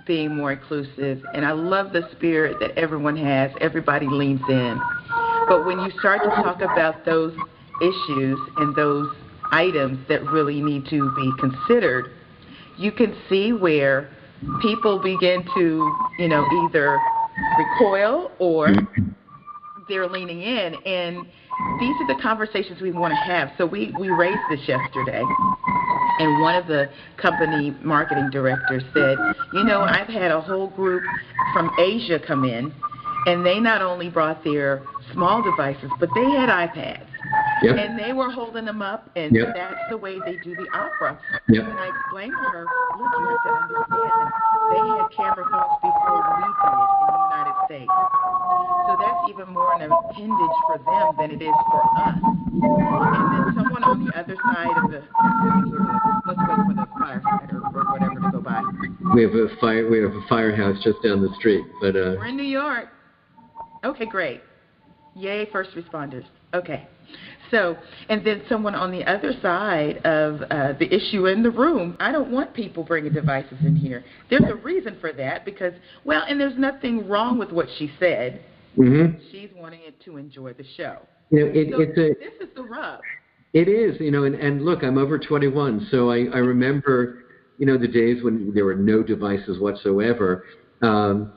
being 0.06 0.34
more 0.34 0.52
inclusive, 0.52 1.22
and 1.32 1.46
I 1.46 1.52
love 1.52 1.92
the 1.92 2.08
spirit 2.12 2.58
that 2.60 2.76
everyone 2.76 3.16
has, 3.16 3.52
everybody 3.60 4.06
leans 4.08 4.40
in. 4.48 4.80
But 5.48 5.64
when 5.64 5.78
you 5.80 5.90
start 6.00 6.22
to 6.24 6.30
talk 6.30 6.62
about 6.62 7.04
those 7.04 7.34
issues 7.80 8.38
and 8.56 8.74
those 8.74 9.08
items 9.52 10.06
that 10.08 10.22
really 10.24 10.60
need 10.60 10.86
to 10.90 11.12
be 11.14 11.32
considered, 11.38 12.10
you 12.80 12.90
can 12.90 13.14
see 13.28 13.52
where 13.52 14.08
people 14.62 14.98
begin 14.98 15.44
to, 15.54 15.96
you 16.18 16.28
know, 16.28 16.46
either 16.64 16.98
recoil 17.58 18.32
or 18.38 18.68
mm-hmm. 18.68 19.10
they're 19.88 20.08
leaning 20.08 20.40
in. 20.40 20.74
And 20.86 21.26
these 21.78 21.94
are 22.00 22.16
the 22.16 22.18
conversations 22.22 22.80
we 22.80 22.90
want 22.90 23.12
to 23.12 23.16
have. 23.16 23.50
So 23.58 23.66
we, 23.66 23.94
we 24.00 24.08
raised 24.08 24.40
this 24.50 24.60
yesterday. 24.66 25.22
And 26.20 26.40
one 26.40 26.54
of 26.54 26.66
the 26.66 26.88
company 27.18 27.76
marketing 27.82 28.30
directors 28.30 28.82
said, 28.94 29.16
you 29.52 29.64
know, 29.64 29.82
I've 29.82 30.08
had 30.08 30.30
a 30.30 30.40
whole 30.40 30.68
group 30.68 31.02
from 31.52 31.70
Asia 31.78 32.18
come 32.18 32.44
in, 32.44 32.72
and 33.26 33.44
they 33.44 33.60
not 33.60 33.82
only 33.82 34.08
brought 34.08 34.42
their 34.42 34.82
small 35.12 35.42
devices, 35.42 35.90
but 35.98 36.08
they 36.14 36.30
had 36.30 36.48
iPads. 36.48 37.09
Yep. 37.62 37.76
And 37.76 37.98
they 37.98 38.12
were 38.12 38.30
holding 38.30 38.64
them 38.64 38.80
up, 38.80 39.10
and 39.16 39.34
yep. 39.34 39.54
that's 39.54 39.76
the 39.90 39.96
way 39.96 40.18
they 40.24 40.36
do 40.42 40.56
the 40.56 40.66
opera. 40.72 41.18
Yep. 41.48 41.64
And 41.64 41.78
I 41.78 41.88
explained 41.88 42.32
to 42.32 42.48
her, 42.50 42.64
look, 42.98 43.12
you 43.12 43.26
have 43.28 43.42
to 43.44 43.50
understand, 43.50 44.26
they 44.72 44.82
had 44.88 45.06
camera 45.16 45.44
phones 45.50 45.76
before 45.82 46.16
we 46.16 46.40
did 46.40 46.56
in 46.56 46.76
the 47.04 47.20
United 47.28 47.56
States. 47.66 47.92
So 48.88 48.96
that's 48.98 49.22
even 49.28 49.52
more 49.52 49.74
an 49.74 49.92
appendage 49.92 50.58
for 50.66 50.78
them 50.78 51.14
than 51.18 51.30
it 51.30 51.42
is 51.42 51.58
for 51.70 51.82
us. 52.00 52.16
And 52.20 53.26
then 53.30 53.54
someone 53.54 53.84
on 53.84 54.04
the 54.04 54.12
other 54.18 54.36
side 54.52 54.76
of 54.82 54.90
the, 54.90 55.02
let's 56.26 56.40
wait 56.48 56.60
for 56.64 56.74
the 56.74 56.86
firefighter 56.96 57.60
or 57.74 57.84
whatever 57.92 58.20
to 58.20 58.30
go 58.32 58.40
by. 58.40 58.62
We 59.14 59.22
have 59.22 59.34
a 59.34 59.48
fire. 59.60 59.88
We 59.88 59.98
have 59.98 60.12
a 60.12 60.22
firehouse 60.28 60.82
just 60.82 61.02
down 61.02 61.20
the 61.20 61.34
street, 61.38 61.64
but 61.80 61.96
uh, 61.96 62.16
we're 62.16 62.26
in 62.26 62.36
New 62.36 62.42
York. 62.42 62.88
Okay, 63.84 64.06
great. 64.06 64.42
Yay, 65.14 65.46
first 65.52 65.70
responders. 65.74 66.24
Okay. 66.54 66.86
So, 67.50 67.76
and 68.08 68.24
then 68.24 68.42
someone 68.48 68.74
on 68.74 68.90
the 68.90 69.04
other 69.04 69.32
side 69.42 69.98
of 70.04 70.42
uh, 70.50 70.72
the 70.78 70.92
issue 70.92 71.26
in 71.26 71.42
the 71.42 71.50
room, 71.50 71.96
I 71.98 72.12
don't 72.12 72.30
want 72.30 72.54
people 72.54 72.84
bringing 72.84 73.12
devices 73.12 73.58
in 73.64 73.74
here. 73.74 74.04
There's 74.28 74.44
a 74.48 74.54
reason 74.54 74.96
for 75.00 75.12
that 75.14 75.44
because, 75.44 75.72
well, 76.04 76.24
and 76.28 76.40
there's 76.40 76.58
nothing 76.58 77.08
wrong 77.08 77.38
with 77.38 77.50
what 77.50 77.66
she 77.78 77.90
said. 77.98 78.42
Mm-hmm. 78.78 79.18
She's 79.32 79.50
wanting 79.56 79.80
it 79.82 80.00
to 80.04 80.16
enjoy 80.16 80.52
the 80.52 80.64
show. 80.76 80.98
You 81.30 81.40
know, 81.40 81.52
it, 81.52 81.68
so 81.70 81.80
it's 81.80 81.98
a, 81.98 82.24
this 82.24 82.48
is 82.48 82.54
the 82.54 82.62
rub. 82.62 83.00
It 83.52 83.68
is, 83.68 84.00
you 84.00 84.12
know, 84.12 84.24
and, 84.24 84.36
and 84.36 84.64
look, 84.64 84.84
I'm 84.84 84.96
over 84.96 85.18
21, 85.18 85.88
so 85.90 86.10
I, 86.10 86.26
I 86.32 86.38
remember, 86.38 87.24
you 87.58 87.66
know, 87.66 87.76
the 87.76 87.88
days 87.88 88.22
when 88.22 88.52
there 88.54 88.64
were 88.64 88.76
no 88.76 89.02
devices 89.02 89.58
whatsoever. 89.58 90.44
Um, 90.82 91.32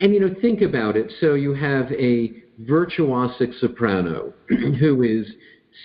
and, 0.00 0.14
you 0.14 0.20
know, 0.20 0.34
think 0.40 0.62
about 0.62 0.96
it. 0.96 1.12
So 1.20 1.34
you 1.34 1.54
have 1.54 1.90
a 1.92 2.37
virtuosic 2.62 3.58
soprano 3.60 4.32
who 4.48 5.02
is 5.02 5.26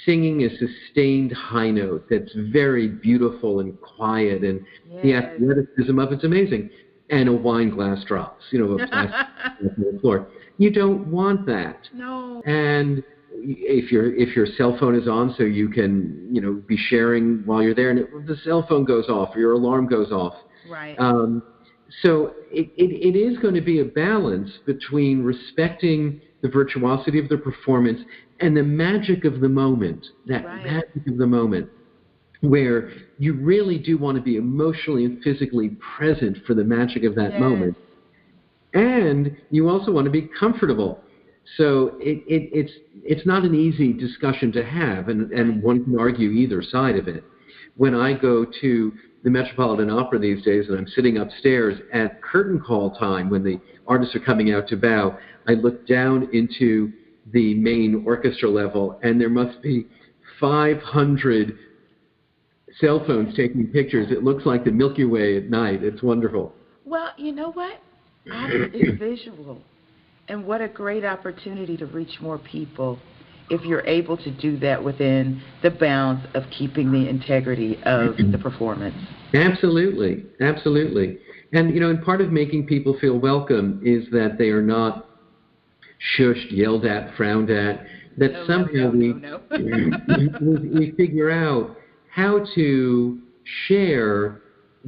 singing 0.06 0.44
a 0.44 0.50
sustained 0.58 1.32
high 1.32 1.70
note 1.70 2.06
that's 2.10 2.32
very 2.52 2.88
beautiful 2.88 3.60
and 3.60 3.80
quiet, 3.82 4.44
and 4.44 4.66
yes. 4.90 5.04
the 5.04 5.14
athleticism 5.14 6.00
of 6.00 6.12
it's 6.12 6.24
amazing. 6.24 6.70
And 7.10 7.30
a 7.30 7.34
wine 7.34 7.70
glass 7.70 8.04
drops, 8.06 8.44
you 8.52 8.60
know, 8.60 8.74
a 8.74 8.88
plastic 8.88 9.28
on 9.62 9.94
the 9.94 10.00
floor. 10.00 10.28
You 10.58 10.72
don't 10.72 11.08
want 11.12 11.46
that. 11.46 11.78
No. 11.94 12.42
And 12.46 13.04
if 13.36 13.92
your 13.92 14.16
if 14.16 14.36
your 14.36 14.48
cell 14.58 14.78
phone 14.80 14.96
is 14.96 15.08
on, 15.08 15.36
so 15.38 15.44
you 15.44 15.70
can 15.70 16.28
you 16.32 16.42
know 16.42 16.54
be 16.68 16.78
sharing 16.78 17.44
while 17.46 17.62
you're 17.62 17.76
there, 17.76 17.92
and 17.92 18.00
it, 18.00 18.08
the 18.26 18.38
cell 18.38 18.66
phone 18.68 18.86
goes 18.86 19.10
off 19.10 19.36
or 19.36 19.40
your 19.40 19.54
alarm 19.54 19.88
goes 19.88 20.12
off. 20.12 20.34
Right. 20.70 20.96
Um, 20.98 21.44
so 22.02 22.34
it, 22.52 22.72
it, 22.76 23.16
it 23.16 23.18
is 23.18 23.38
going 23.38 23.54
to 23.54 23.62
be 23.62 23.80
a 23.80 23.86
balance 23.86 24.50
between 24.66 25.22
respecting 25.24 26.22
the 26.44 26.50
virtuosity 26.50 27.18
of 27.18 27.30
the 27.30 27.38
performance 27.38 28.02
and 28.42 28.56
the 28.56 28.62
magic 28.62 29.26
of 29.26 29.40
the 29.40 29.50
moment, 29.50 30.06
that 30.28 30.46
right. 30.46 30.66
magic 30.66 31.08
of 31.08 31.18
the 31.18 31.26
moment, 31.26 31.68
where 32.42 32.92
you 33.18 33.34
really 33.34 33.80
do 33.80 33.98
want 33.98 34.18
to 34.18 34.22
be 34.22 34.36
emotionally 34.36 35.06
and 35.06 35.24
physically 35.24 35.70
present 35.98 36.38
for 36.46 36.54
the 36.54 36.64
magic 36.64 37.06
of 37.06 37.16
that 37.16 37.32
yes. 37.32 37.40
moment. 37.40 37.78
And 38.74 39.38
you 39.50 39.70
also 39.70 39.92
want 39.92 40.06
to 40.06 40.12
be 40.12 40.30
comfortable. 40.38 41.00
So 41.58 41.98
it, 42.00 42.24
it, 42.28 42.50
it's, 42.52 42.72
it's 43.04 43.26
not 43.26 43.44
an 43.44 43.56
easy 43.56 43.94
discussion 43.94 44.52
to 44.52 44.66
have, 44.66 45.08
and, 45.08 45.32
and 45.32 45.64
one 45.64 45.86
can 45.86 45.98
argue 45.98 46.32
either 46.32 46.62
side 46.62 46.98
of 46.98 47.08
it. 47.08 47.24
When 47.78 47.96
I 47.96 48.14
go 48.14 48.46
to 48.62 48.92
the 49.24 49.30
Metropolitan 49.30 49.90
Opera 49.90 50.20
these 50.20 50.44
days, 50.44 50.66
and 50.68 50.78
I'm 50.78 50.88
sitting 50.88 51.18
upstairs 51.18 51.80
at 51.94 52.22
curtain 52.22 52.60
call 52.60 52.92
time 52.98 53.30
when 53.30 53.44
the 53.44 53.60
artists 53.88 54.16
are 54.16 54.20
coming 54.20 54.54
out 54.54 54.68
to 54.70 54.78
bow, 54.78 55.18
I 55.48 55.54
look 55.54 55.88
down 55.88 56.30
into 56.34 56.92
the 57.32 57.54
main 57.56 58.04
orchestra 58.06 58.50
level, 58.50 59.00
and 59.04 59.20
there 59.20 59.30
must 59.30 59.62
be 59.62 59.88
500 60.40 61.58
cell 62.80 63.04
phones 63.06 63.36
taking 63.36 63.68
pictures. 63.68 64.12
It 64.12 64.24
looks 64.24 64.46
like 64.46 64.66
the 64.66 64.72
Milky 64.72 65.06
Way 65.06 65.38
at 65.38 65.50
night. 65.50 65.84
It's 65.84 66.02
wonderful. 66.02 66.54
Well, 66.86 67.12
you 67.18 67.32
know 67.32 67.52
what? 67.52 67.80
Opera 68.32 68.70
is 68.74 68.98
visual. 69.00 69.62
And 70.28 70.46
what 70.46 70.62
a 70.62 70.68
great 70.68 71.04
opportunity 71.04 71.78
to 71.78 71.86
reach 71.86 72.22
more 72.22 72.38
people 72.38 73.00
if 73.54 73.64
you're 73.64 73.86
able 73.86 74.18
to 74.18 74.32
do 74.32 74.58
that 74.58 74.84
within 74.84 75.40
the 75.62 75.70
bounds 75.70 76.26
of 76.34 76.44
keeping 76.50 76.92
the 76.92 77.08
integrity 77.08 77.78
of 77.84 78.18
the 78.18 78.38
performance. 78.40 78.96
Absolutely, 79.34 80.26
absolutely. 80.42 81.20
And 81.54 81.72
you 81.74 81.80
know, 81.80 81.92
and 81.92 82.04
part 82.04 82.20
of 82.20 82.32
making 82.32 82.66
people 82.66 82.98
feel 83.00 83.20
welcome 83.20 83.80
is 83.86 84.10
that 84.12 84.38
they 84.40 84.50
are 84.50 84.62
not 84.62 85.08
shushed, 86.18 86.52
yelled 86.52 86.86
at, 86.86 87.16
frowned 87.16 87.52
at. 87.52 87.86
That 88.18 88.32
no, 88.32 88.48
somehow 88.48 88.74
no, 88.74 88.90
we, 88.90 89.14
no, 89.14 89.42
we 90.42 90.70
we 90.70 90.92
figure 90.98 91.30
out 91.30 91.78
how 92.10 92.46
to 92.56 93.20
share 93.68 94.42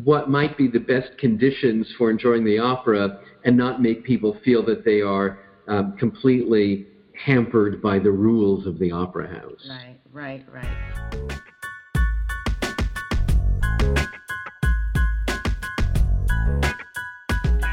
what 0.03 0.29
might 0.29 0.57
be 0.57 0.67
the 0.67 0.79
best 0.79 1.17
conditions 1.19 1.87
for 1.97 2.09
enjoying 2.09 2.43
the 2.43 2.57
opera 2.57 3.19
and 3.45 3.55
not 3.55 3.81
make 3.81 4.03
people 4.03 4.37
feel 4.43 4.65
that 4.65 4.83
they 4.83 5.01
are 5.01 5.39
um, 5.67 5.95
completely 5.97 6.87
hampered 7.17 7.81
by 7.81 7.99
the 7.99 8.11
rules 8.11 8.65
of 8.65 8.79
the 8.79 8.91
opera 8.91 9.27
house. 9.27 9.67
Right, 9.69 9.99
right, 10.11 10.45
right. 10.51 11.41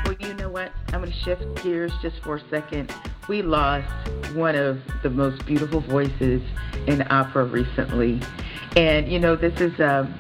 Well, 0.04 0.16
you 0.20 0.34
know 0.34 0.48
what? 0.48 0.72
I'm 0.88 1.00
going 1.00 1.12
to 1.12 1.18
shift 1.18 1.62
gears 1.62 1.92
just 2.00 2.20
for 2.22 2.36
a 2.36 2.48
second. 2.48 2.94
We 3.28 3.42
lost 3.42 3.88
one 4.34 4.54
of 4.54 4.80
the 5.02 5.10
most 5.10 5.44
beautiful 5.46 5.80
voices 5.80 6.42
in 6.86 7.06
opera 7.10 7.44
recently. 7.44 8.20
And, 8.76 9.10
you 9.10 9.18
know, 9.18 9.36
this 9.36 9.60
is 9.60 9.78
um, 9.80 10.14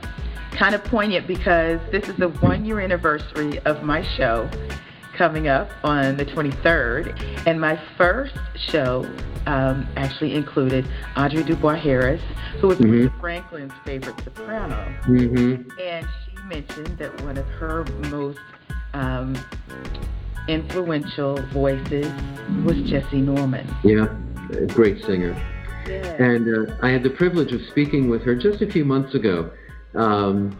kind 0.52 0.74
of 0.74 0.84
poignant 0.84 1.26
because 1.26 1.80
this 1.90 2.08
is 2.08 2.16
the 2.16 2.28
one 2.28 2.64
year 2.64 2.80
anniversary 2.80 3.58
of 3.60 3.82
my 3.82 4.02
show 4.16 4.48
coming 5.16 5.48
up 5.48 5.70
on 5.84 6.16
the 6.16 6.24
23rd. 6.24 7.46
And 7.46 7.60
my 7.60 7.80
first 7.96 8.34
show 8.56 9.08
um, 9.46 9.88
actually 9.96 10.34
included 10.34 10.86
Audrey 11.16 11.42
Dubois 11.42 11.76
Harris, 11.76 12.22
who 12.60 12.68
was 12.68 12.78
mm-hmm. 12.78 13.18
Franklin's 13.20 13.72
favorite 13.84 14.18
soprano. 14.22 14.76
Mm-hmm. 15.02 15.80
And 15.80 16.06
she 16.24 16.42
mentioned 16.44 16.98
that 16.98 17.20
one 17.22 17.36
of 17.36 17.46
her 17.46 17.84
most 18.10 18.38
um, 18.94 19.36
influential 20.48 21.36
voices 21.52 22.06
was 22.64 22.76
Jessye 22.76 23.22
Norman. 23.22 23.66
Yeah, 23.84 24.06
a 24.52 24.66
great 24.66 25.04
singer. 25.04 25.34
Yeah. 25.86 26.22
And 26.22 26.68
uh, 26.70 26.76
I 26.82 26.90
had 26.90 27.02
the 27.02 27.10
privilege 27.10 27.52
of 27.52 27.60
speaking 27.68 28.08
with 28.08 28.22
her 28.22 28.34
just 28.34 28.62
a 28.62 28.70
few 28.70 28.84
months 28.84 29.14
ago. 29.14 29.50
Um, 29.94 30.58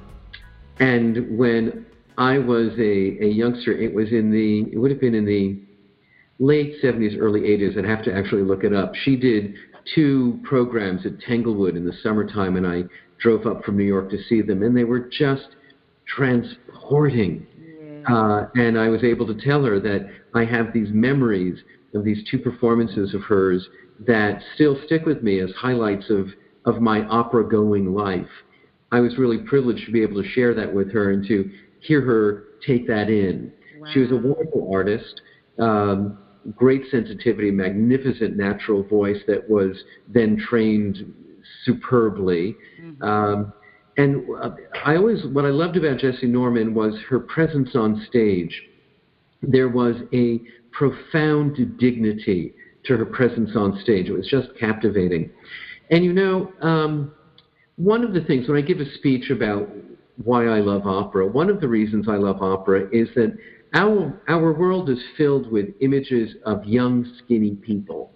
and 0.79 1.39
when 1.39 1.87
I 2.19 2.39
was 2.39 2.73
a, 2.79 3.25
a 3.25 3.29
youngster, 3.29 3.73
it 3.73 3.95
was 3.95 4.11
in 4.11 4.31
the, 4.31 4.73
it 4.73 4.79
would 4.79 4.91
have 4.91 5.01
been 5.01 5.15
in 5.15 5.25
the 5.25 5.61
late 6.39 6.75
70s, 6.83 7.17
early 7.19 7.41
80s. 7.43 7.79
I'd 7.79 7.85
have 7.85 8.05
to 8.05 8.15
actually 8.15 8.43
look 8.43 8.65
it 8.65 8.75
up. 8.75 8.95
She 9.05 9.17
did 9.17 9.55
two 9.95 10.41
programs 10.45 11.07
at 11.07 11.21
Tanglewood 11.21 11.77
in 11.77 11.85
the 11.85 11.93
summertime, 12.03 12.57
and 12.57 12.67
I 12.67 12.85
drove 13.21 13.47
up 13.47 13.65
from 13.65 13.77
New 13.77 13.85
York 13.85 14.11
to 14.11 14.23
see 14.29 14.43
them, 14.43 14.63
and 14.63 14.77
they 14.77 14.85
were 14.85 15.09
just 15.09 15.49
transporting. 16.07 17.47
Uh, 18.09 18.47
and 18.57 18.79
I 18.79 18.89
was 18.89 19.05
able 19.05 19.27
to 19.29 19.35
tell 19.35 19.65
her 19.65 19.79
that 19.81 20.11
I 20.35 20.45
have 20.45 20.73
these 20.73 20.89
memories 20.91 21.59
of 21.95 22.05
these 22.05 22.25
two 22.31 22.39
performances 22.39 23.15
of 23.15 23.23
hers 23.23 23.67
that 24.07 24.43
still 24.55 24.77
stick 24.87 25.07
with 25.07 25.23
me 25.23 25.41
as 25.41 25.51
highlights 25.53 26.11
of, 26.11 26.29
of 26.65 26.81
my 26.81 27.07
opera 27.07 27.49
going 27.49 27.95
life. 27.95 28.27
I 28.91 29.01
was 29.01 29.17
really 29.19 29.39
privileged 29.39 29.87
to 29.87 29.93
be 29.93 30.03
able 30.03 30.23
to 30.23 30.29
share 30.31 30.55
that 30.55 30.73
with 30.73 30.93
her 30.93 31.13
and 31.13 31.27
to 31.29 31.51
hear 31.83 32.01
her 32.01 32.45
take 32.67 32.87
that 32.87 33.11
in. 33.11 33.53
Wow. 33.79 33.89
She 33.93 34.01
was 34.01 34.11
a 34.11 34.17
wonderful 34.17 34.71
artist, 34.73 35.21
um, 35.59 36.19
great 36.57 36.83
sensitivity, 36.91 37.51
magnificent 37.51 38.37
natural 38.37 38.83
voice 38.83 39.19
that 39.27 39.49
was 39.49 39.77
then 40.09 40.37
trained 40.49 41.13
superbly. 41.65 42.57
Mm-hmm. 42.81 43.03
Um, 43.03 43.53
and 43.97 44.25
uh, 44.41 44.51
I 44.85 44.97
always, 44.97 45.25
what 45.27 45.45
I 45.45 45.51
loved 45.51 45.77
about 45.77 45.99
Jessye 45.99 46.25
Norman 46.25 46.75
was 46.75 46.95
her 47.09 47.21
presence 47.21 47.71
on 47.75 48.05
stage. 48.09 48.63
There 49.43 49.69
was 49.69 49.97
a 50.15 50.41
profound 50.71 51.79
dignity 51.79 52.55
to 52.85 52.97
her 52.97 53.05
presence 53.05 53.51
on 53.55 53.79
stage. 53.83 54.09
It 54.09 54.13
was 54.13 54.29
just 54.29 54.49
captivating. 54.59 55.31
And 55.91 56.05
you 56.05 56.13
know, 56.13 56.53
um, 56.63 57.13
one 57.77 58.05
of 58.05 58.15
the 58.15 58.23
things 58.23 58.49
when 58.49 58.57
I 58.57 58.63
give 58.63 58.81
a 58.81 58.91
speech 58.95 59.31
about 59.31 59.69
why 60.17 60.47
I 60.47 60.61
love 60.61 60.87
opera, 60.87 61.27
one 61.27 61.49
of 61.49 61.61
the 61.61 61.69
reasons 61.69 62.09
I 62.09 62.17
love 62.17 62.43
opera 62.43 62.89
is 62.93 63.09
that 63.15 63.37
our 63.75 64.23
our 64.29 64.53
world 64.53 64.91
is 64.91 64.99
filled 65.17 65.51
with 65.51 65.69
images 65.81 66.35
of 66.45 66.65
young, 66.65 67.11
skinny 67.19 67.53
people. 67.57 68.13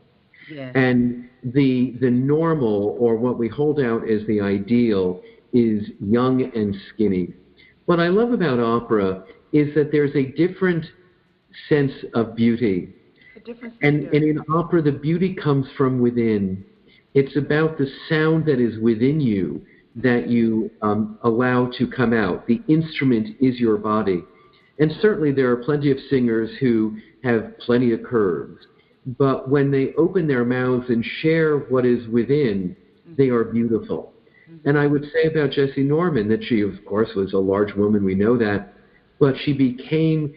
Yes. 0.50 0.72
And 0.74 1.28
the 1.42 1.94
the 2.00 2.11
normal 2.11 2.96
or 2.98 3.16
what 3.16 3.38
we 3.38 3.48
hold 3.48 3.80
out 3.80 4.09
as 4.09 4.26
the 4.26 4.40
ideal 4.40 5.22
is 5.52 5.88
young 6.00 6.42
and 6.54 6.76
skinny. 6.92 7.32
What 7.87 8.00
I 8.00 8.09
love 8.09 8.32
about 8.32 8.61
opera 8.61 9.24
is 9.52 9.74
that 9.74 9.90
there's 9.90 10.14
a 10.14 10.32
different 10.32 10.85
sense 11.68 11.92
of 12.14 12.37
beauty. 12.37 12.92
And, 13.80 14.04
and 14.06 14.24
in 14.24 14.40
opera, 14.52 14.82
the 14.82 14.90
beauty 14.90 15.32
comes 15.32 15.66
from 15.76 16.00
within. 16.00 16.64
It's 17.14 17.37
about 17.37 17.78
the 17.78 17.87
sound 18.09 18.44
that 18.46 18.61
is 18.61 18.78
within 18.80 19.20
you 19.20 19.64
that 19.96 20.28
you 20.28 20.70
um, 20.82 21.18
allow 21.22 21.70
to 21.78 21.87
come 21.87 22.12
out. 22.12 22.46
The 22.46 22.62
instrument 22.68 23.37
is 23.40 23.59
your 23.59 23.78
body. 23.78 24.22
And 24.78 24.92
certainly 25.00 25.32
there 25.32 25.50
are 25.50 25.56
plenty 25.56 25.90
of 25.90 25.98
singers 26.11 26.50
who 26.61 26.98
have 27.24 27.59
plenty 27.59 27.92
of 27.92 28.02
curves. 28.02 28.66
But 29.18 29.48
when 29.48 29.70
they 29.70 29.94
open 29.94 30.26
their 30.26 30.44
mouths 30.44 30.90
and 30.90 31.04
share 31.22 31.59
what 31.59 31.87
is 31.87 32.06
within, 32.09 32.76
they 33.16 33.28
are 33.28 33.44
beautiful. 33.44 34.12
And 34.64 34.76
I 34.78 34.87
would 34.87 35.04
say 35.12 35.28
about 35.28 35.50
Jessye 35.50 35.78
Norman 35.78 36.28
that 36.28 36.44
she, 36.44 36.61
of 36.61 36.72
course, 36.85 37.11
was 37.16 37.32
a 37.32 37.38
large 37.38 37.74
woman, 37.74 38.04
we 38.04 38.14
know 38.14 38.37
that, 38.37 38.74
but 39.18 39.35
she 39.44 39.52
became 39.52 40.35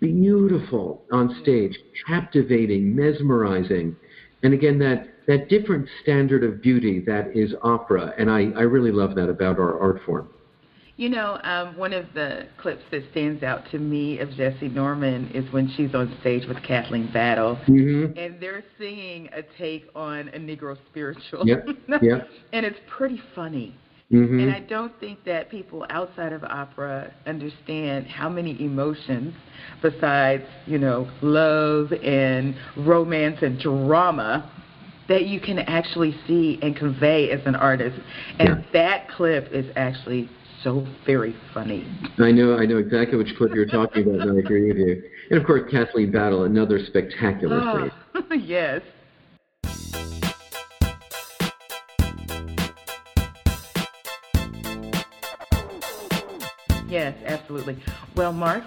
beautiful 0.00 1.02
on 1.12 1.38
stage, 1.42 1.78
captivating, 2.06 2.94
mesmerizing. 2.94 3.96
And 4.42 4.54
again, 4.54 4.78
that, 4.78 5.08
that 5.28 5.48
different 5.48 5.86
standard 6.02 6.42
of 6.42 6.60
beauty 6.60 7.00
that 7.06 7.36
is 7.36 7.54
opera. 7.62 8.12
And 8.18 8.30
I, 8.30 8.50
I 8.56 8.62
really 8.62 8.90
love 8.90 9.14
that 9.14 9.28
about 9.28 9.58
our 9.58 9.78
art 9.78 10.00
form. 10.04 10.28
You 10.96 11.10
know, 11.10 11.38
um, 11.44 11.76
one 11.76 11.92
of 11.92 12.06
the 12.14 12.48
clips 12.60 12.82
that 12.90 13.04
stands 13.12 13.44
out 13.44 13.62
to 13.70 13.78
me 13.78 14.18
of 14.18 14.30
Jessye 14.30 14.74
Norman 14.74 15.30
is 15.32 15.44
when 15.52 15.72
she's 15.76 15.94
on 15.94 16.16
stage 16.22 16.48
with 16.48 16.60
Kathleen 16.64 17.08
Battle, 17.12 17.56
Mm-hmm. 17.68 18.18
and 18.18 18.40
they're 18.40 18.64
singing 18.78 19.28
a 19.32 19.42
take 19.58 19.84
on 19.94 20.28
a 20.30 20.38
Negro 20.38 20.76
spiritual. 20.90 21.46
Yep, 21.46 21.68
yep. 22.02 22.28
and 22.52 22.66
it's 22.66 22.80
pretty 22.88 23.20
funny. 23.36 23.76
Mm-hmm. 24.10 24.40
And 24.40 24.50
I 24.50 24.60
don't 24.60 24.98
think 24.98 25.22
that 25.24 25.50
people 25.50 25.84
outside 25.90 26.32
of 26.32 26.42
opera 26.42 27.12
understand 27.26 28.06
how 28.06 28.30
many 28.30 28.60
emotions, 28.60 29.34
besides, 29.82 30.44
you 30.66 30.78
know, 30.78 31.08
love 31.20 31.92
and 31.92 32.56
romance 32.78 33.38
and 33.42 33.60
drama, 33.60 34.50
that 35.08 35.26
you 35.26 35.40
can 35.40 35.58
actually 35.60 36.14
see 36.26 36.58
and 36.62 36.76
convey 36.76 37.30
as 37.30 37.40
an 37.46 37.56
artist. 37.56 37.98
And 38.38 38.48
Yeah. 38.48 38.62
that 38.72 39.08
clip 39.08 39.52
is 39.52 39.66
actually 39.74 40.28
so 40.62 40.86
very 41.06 41.34
funny. 41.54 41.86
I 42.18 42.30
know, 42.30 42.58
I 42.58 42.66
know 42.66 42.76
exactly 42.76 43.16
which 43.16 43.34
clip 43.36 43.54
you're 43.54 43.64
talking 43.66 44.02
about, 44.02 44.28
and 44.28 44.36
I 44.36 44.40
agree 44.40 44.68
with 44.68 44.76
you. 44.76 45.02
And 45.30 45.40
of 45.40 45.46
course, 45.46 45.62
Kathleen 45.70 46.10
Battle, 46.10 46.44
another 46.44 46.78
spectacular. 46.78 47.60
Ah, 47.62 47.90
yes. 48.34 48.82
Yes, 56.88 57.14
absolutely. 57.26 57.78
Well, 58.16 58.32
Mark, 58.32 58.64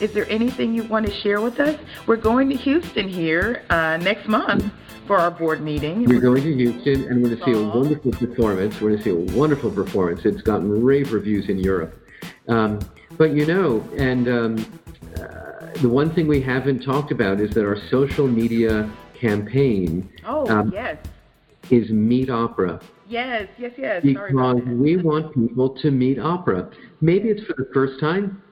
is 0.00 0.12
there 0.12 0.28
anything 0.30 0.74
you 0.74 0.84
want 0.84 1.06
to 1.06 1.12
share 1.20 1.40
with 1.40 1.58
us? 1.58 1.78
We're 2.06 2.16
going 2.16 2.50
to 2.50 2.56
Houston 2.56 3.08
here 3.08 3.62
uh, 3.70 3.96
next 3.96 4.28
month 4.28 4.64
for 5.12 5.18
our 5.18 5.30
board 5.30 5.60
meeting. 5.60 6.06
We're 6.06 6.22
going 6.22 6.42
to 6.42 6.54
Houston, 6.54 7.04
and 7.04 7.22
we're 7.22 7.36
going 7.36 7.38
to 7.38 7.44
see 7.44 7.52
a 7.52 7.68
wonderful 7.68 8.12
performance. 8.12 8.80
We're 8.80 8.92
going 8.92 9.02
to 9.02 9.04
see 9.04 9.10
a 9.10 9.36
wonderful 9.38 9.70
performance. 9.70 10.22
It's 10.24 10.40
gotten 10.40 10.82
rave 10.82 11.12
reviews 11.12 11.50
in 11.50 11.58
Europe. 11.58 12.02
Um, 12.48 12.80
but 13.18 13.34
you 13.34 13.44
know, 13.44 13.86
and 13.98 14.26
um, 14.26 14.80
uh, 15.16 15.70
the 15.82 15.88
one 15.90 16.14
thing 16.14 16.28
we 16.28 16.40
haven't 16.40 16.80
talked 16.82 17.12
about 17.12 17.40
is 17.40 17.50
that 17.50 17.66
our 17.66 17.76
social 17.90 18.26
media 18.26 18.90
campaign 19.12 20.10
Oh, 20.26 20.48
um, 20.48 20.72
yes. 20.72 20.96
is 21.68 21.90
Meet 21.90 22.30
Opera. 22.30 22.80
Yes, 23.06 23.48
yes, 23.58 23.72
yes. 23.76 24.02
Because 24.02 24.62
we 24.64 24.96
want 24.96 25.34
people 25.34 25.76
to 25.82 25.90
meet 25.90 26.18
opera. 26.18 26.70
Maybe 27.02 27.28
it's 27.28 27.44
for 27.44 27.52
the 27.58 27.68
first 27.74 28.00
time, 28.00 28.42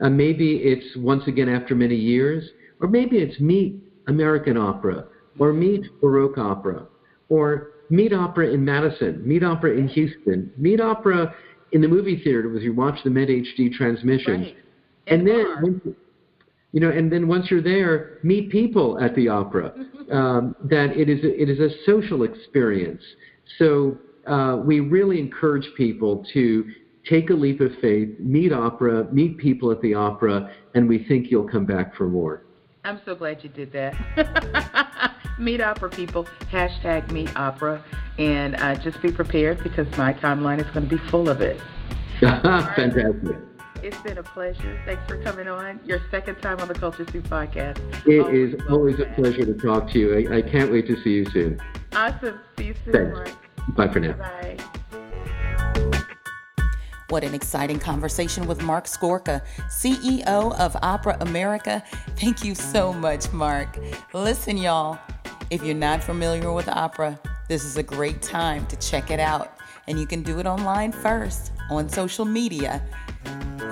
uh, 0.00 0.08
maybe 0.08 0.62
it's 0.62 0.96
once 0.96 1.26
again 1.26 1.50
after 1.50 1.74
many 1.74 1.96
years, 1.96 2.52
or 2.80 2.88
maybe 2.88 3.18
it's 3.18 3.38
meet 3.38 3.82
American 4.06 4.56
opera, 4.56 5.04
or 5.38 5.52
meet 5.52 5.84
Baroque 6.00 6.38
opera, 6.38 6.86
or 7.28 7.68
meet 7.90 8.12
opera 8.12 8.50
in 8.50 8.64
Madison, 8.64 9.26
meet 9.26 9.42
opera 9.42 9.76
in 9.76 9.88
Houston, 9.88 10.50
meet 10.56 10.80
opera 10.80 11.34
in 11.72 11.80
the 11.80 11.88
movie 11.88 12.20
theater 12.22 12.54
as 12.56 12.62
you 12.62 12.74
watch 12.74 12.98
the 13.04 13.10
Met 13.10 13.28
HD 13.28 13.72
transmission. 13.72 14.42
Right. 14.42 14.56
And 15.08 15.26
then, 15.26 15.46
once- 15.62 15.96
you 16.72 16.80
know, 16.80 16.90
and 16.90 17.10
then 17.10 17.26
once 17.26 17.50
you're 17.50 17.62
there, 17.62 18.18
meet 18.22 18.50
people 18.50 18.98
at 19.00 19.14
the 19.14 19.28
opera. 19.28 19.72
Um, 20.06 20.54
that 20.62 20.96
it 20.96 21.08
is 21.08 21.24
a, 21.24 21.42
it 21.42 21.50
is 21.50 21.58
a 21.58 21.68
social 21.84 22.22
experience. 22.22 23.02
So 23.58 23.98
uh, 24.24 24.62
we 24.64 24.78
really 24.78 25.18
encourage 25.18 25.68
people 25.76 26.24
to 26.32 26.64
take 27.10 27.30
a 27.30 27.34
leap 27.34 27.60
of 27.60 27.72
faith, 27.80 28.10
meet 28.20 28.52
opera, 28.52 29.12
meet 29.12 29.36
people 29.36 29.72
at 29.72 29.80
the 29.80 29.94
opera, 29.94 30.52
and 30.76 30.88
we 30.88 31.04
think 31.08 31.28
you'll 31.28 31.48
come 31.48 31.66
back 31.66 31.96
for 31.96 32.08
more. 32.08 32.44
I'm 32.84 33.00
so 33.04 33.16
glad 33.16 33.42
you 33.42 33.48
did 33.48 33.72
that. 33.72 35.12
meet 35.38 35.60
opera 35.60 35.90
people. 35.90 36.26
Hashtag 36.50 37.10
meet 37.10 37.34
opera. 37.36 37.82
And 38.18 38.56
uh, 38.56 38.76
just 38.76 39.02
be 39.02 39.12
prepared 39.12 39.62
because 39.62 39.86
my 39.96 40.12
timeline 40.14 40.58
is 40.58 40.66
going 40.72 40.88
to 40.88 40.96
be 40.96 41.02
full 41.10 41.28
of 41.28 41.40
it. 41.40 41.60
Fantastic. 42.20 43.36
It's 43.82 44.00
been 44.00 44.18
a 44.18 44.22
pleasure. 44.22 44.80
Thanks 44.86 45.02
for 45.06 45.22
coming 45.22 45.48
on. 45.48 45.80
Your 45.84 46.00
second 46.10 46.36
time 46.40 46.60
on 46.60 46.68
the 46.68 46.74
Culture 46.74 47.06
Soup 47.12 47.28
podcast. 47.28 47.78
It 48.06 48.20
always 48.20 48.54
is 48.54 48.60
always 48.70 49.00
a 49.00 49.06
pleasure 49.14 49.44
to 49.44 49.54
talk 49.54 49.90
to 49.90 49.98
you. 49.98 50.14
I, 50.16 50.38
I, 50.38 50.42
can't 50.42 50.72
wait 50.72 50.86
to 50.86 51.00
see 51.02 51.10
you 51.10 51.26
soon. 51.26 51.60
Awesome. 51.92 52.40
See 52.56 52.64
you 52.64 52.74
soon. 52.84 53.14
Thanks. 53.14 53.32
Bye 53.76 53.88
for 53.88 54.00
now. 54.00 54.14
Bye. 54.14 54.56
What 57.08 57.22
an 57.22 57.34
exciting 57.34 57.78
conversation 57.78 58.48
with 58.48 58.62
Marc 58.62 58.86
Scorca, 58.86 59.40
CEO 59.68 60.58
of 60.58 60.76
Opera 60.82 61.16
America. 61.20 61.84
Thank 62.16 62.42
you 62.42 62.56
so 62.56 62.92
much, 62.92 63.32
Mark. 63.32 63.78
Listen, 64.12 64.56
y'all, 64.56 64.98
if 65.50 65.62
you're 65.62 65.74
not 65.74 66.02
familiar 66.02 66.52
with 66.52 66.68
opera, 66.68 67.18
this 67.48 67.64
is 67.64 67.76
a 67.76 67.82
great 67.82 68.20
time 68.22 68.66
to 68.66 68.76
check 68.76 69.10
it 69.10 69.20
out. 69.20 69.56
And 69.86 70.00
you 70.00 70.06
can 70.06 70.22
do 70.22 70.40
it 70.40 70.46
online 70.46 70.90
first 70.90 71.52
on 71.70 71.88
social 71.88 72.24
media. 72.24 72.82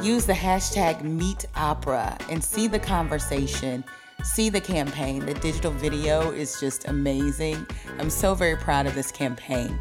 Use 0.02 0.26
the 0.26 0.32
hashtag 0.32 1.00
MeetOpera 1.02 2.30
and 2.30 2.42
see 2.42 2.68
the 2.68 2.78
conversation, 2.78 3.82
see 4.22 4.48
the 4.48 4.60
campaign. 4.60 5.26
The 5.26 5.34
digital 5.34 5.72
video 5.72 6.30
is 6.30 6.60
just 6.60 6.86
amazing. 6.86 7.66
I'm 7.98 8.10
so 8.10 8.34
very 8.34 8.56
proud 8.56 8.86
of 8.86 8.94
this 8.94 9.10
campaign. 9.10 9.78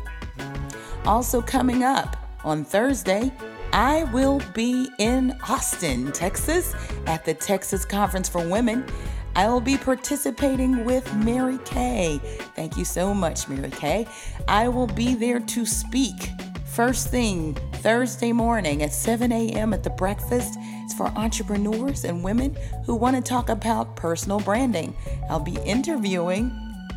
Also, 1.05 1.41
coming 1.41 1.83
up 1.83 2.17
on 2.43 2.63
Thursday, 2.63 3.31
I 3.73 4.05
will 4.05 4.41
be 4.53 4.89
in 4.97 5.37
Austin, 5.49 6.11
Texas 6.11 6.73
at 7.05 7.25
the 7.25 7.33
Texas 7.33 7.85
Conference 7.85 8.29
for 8.29 8.47
Women. 8.47 8.85
I 9.35 9.47
will 9.47 9.61
be 9.61 9.77
participating 9.77 10.85
with 10.85 11.11
Mary 11.15 11.57
Kay. 11.65 12.19
Thank 12.55 12.77
you 12.77 12.85
so 12.85 13.13
much, 13.13 13.47
Mary 13.47 13.71
Kay. 13.71 14.07
I 14.47 14.67
will 14.67 14.87
be 14.87 15.15
there 15.15 15.39
to 15.39 15.65
speak 15.65 16.29
first 16.65 17.09
thing 17.09 17.55
Thursday 17.73 18.31
morning 18.31 18.83
at 18.83 18.93
7 18.93 19.31
a.m. 19.31 19.73
at 19.73 19.83
the 19.83 19.89
breakfast. 19.91 20.57
It's 20.59 20.93
for 20.93 21.07
entrepreneurs 21.07 22.03
and 22.03 22.23
women 22.23 22.55
who 22.85 22.95
want 22.95 23.15
to 23.15 23.21
talk 23.21 23.49
about 23.49 23.95
personal 23.95 24.39
branding. 24.39 24.95
I'll 25.29 25.39
be 25.39 25.57
interviewing 25.65 26.51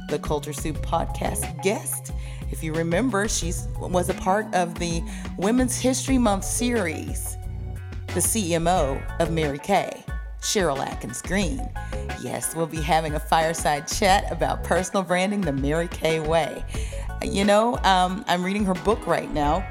the 0.09 0.19
Culture 0.19 0.53
Soup 0.53 0.77
podcast 0.77 1.63
guest. 1.63 2.13
If 2.51 2.63
you 2.63 2.73
remember, 2.73 3.29
she 3.29 3.53
was 3.79 4.09
a 4.09 4.15
part 4.15 4.55
of 4.55 4.79
the 4.79 5.03
Women's 5.37 5.79
History 5.79 6.19
Month 6.19 6.45
series, 6.45 7.37
the 8.09 8.21
CMO 8.21 9.03
of 9.21 9.31
Mary 9.31 9.59
Kay. 9.59 10.05
Sheryl 10.47 10.79
Adkins 10.79 11.21
Green. 11.23 11.69
Yes, 12.23 12.55
we'll 12.55 12.69
be 12.69 12.81
having 12.81 13.15
a 13.15 13.21
fireside 13.21 13.89
chat 13.89 14.31
about 14.31 14.63
personal 14.63 15.03
branding 15.03 15.41
the 15.41 15.53
Mary 15.53 15.89
Kay 15.89 16.21
way. 16.21 16.65
You 17.21 17.45
know, 17.45 17.79
um, 17.79 18.25
I'm 18.29 18.45
reading 18.45 18.65
her 18.65 18.75
book 18.75 19.05
right 19.09 19.31
now, 19.35 19.67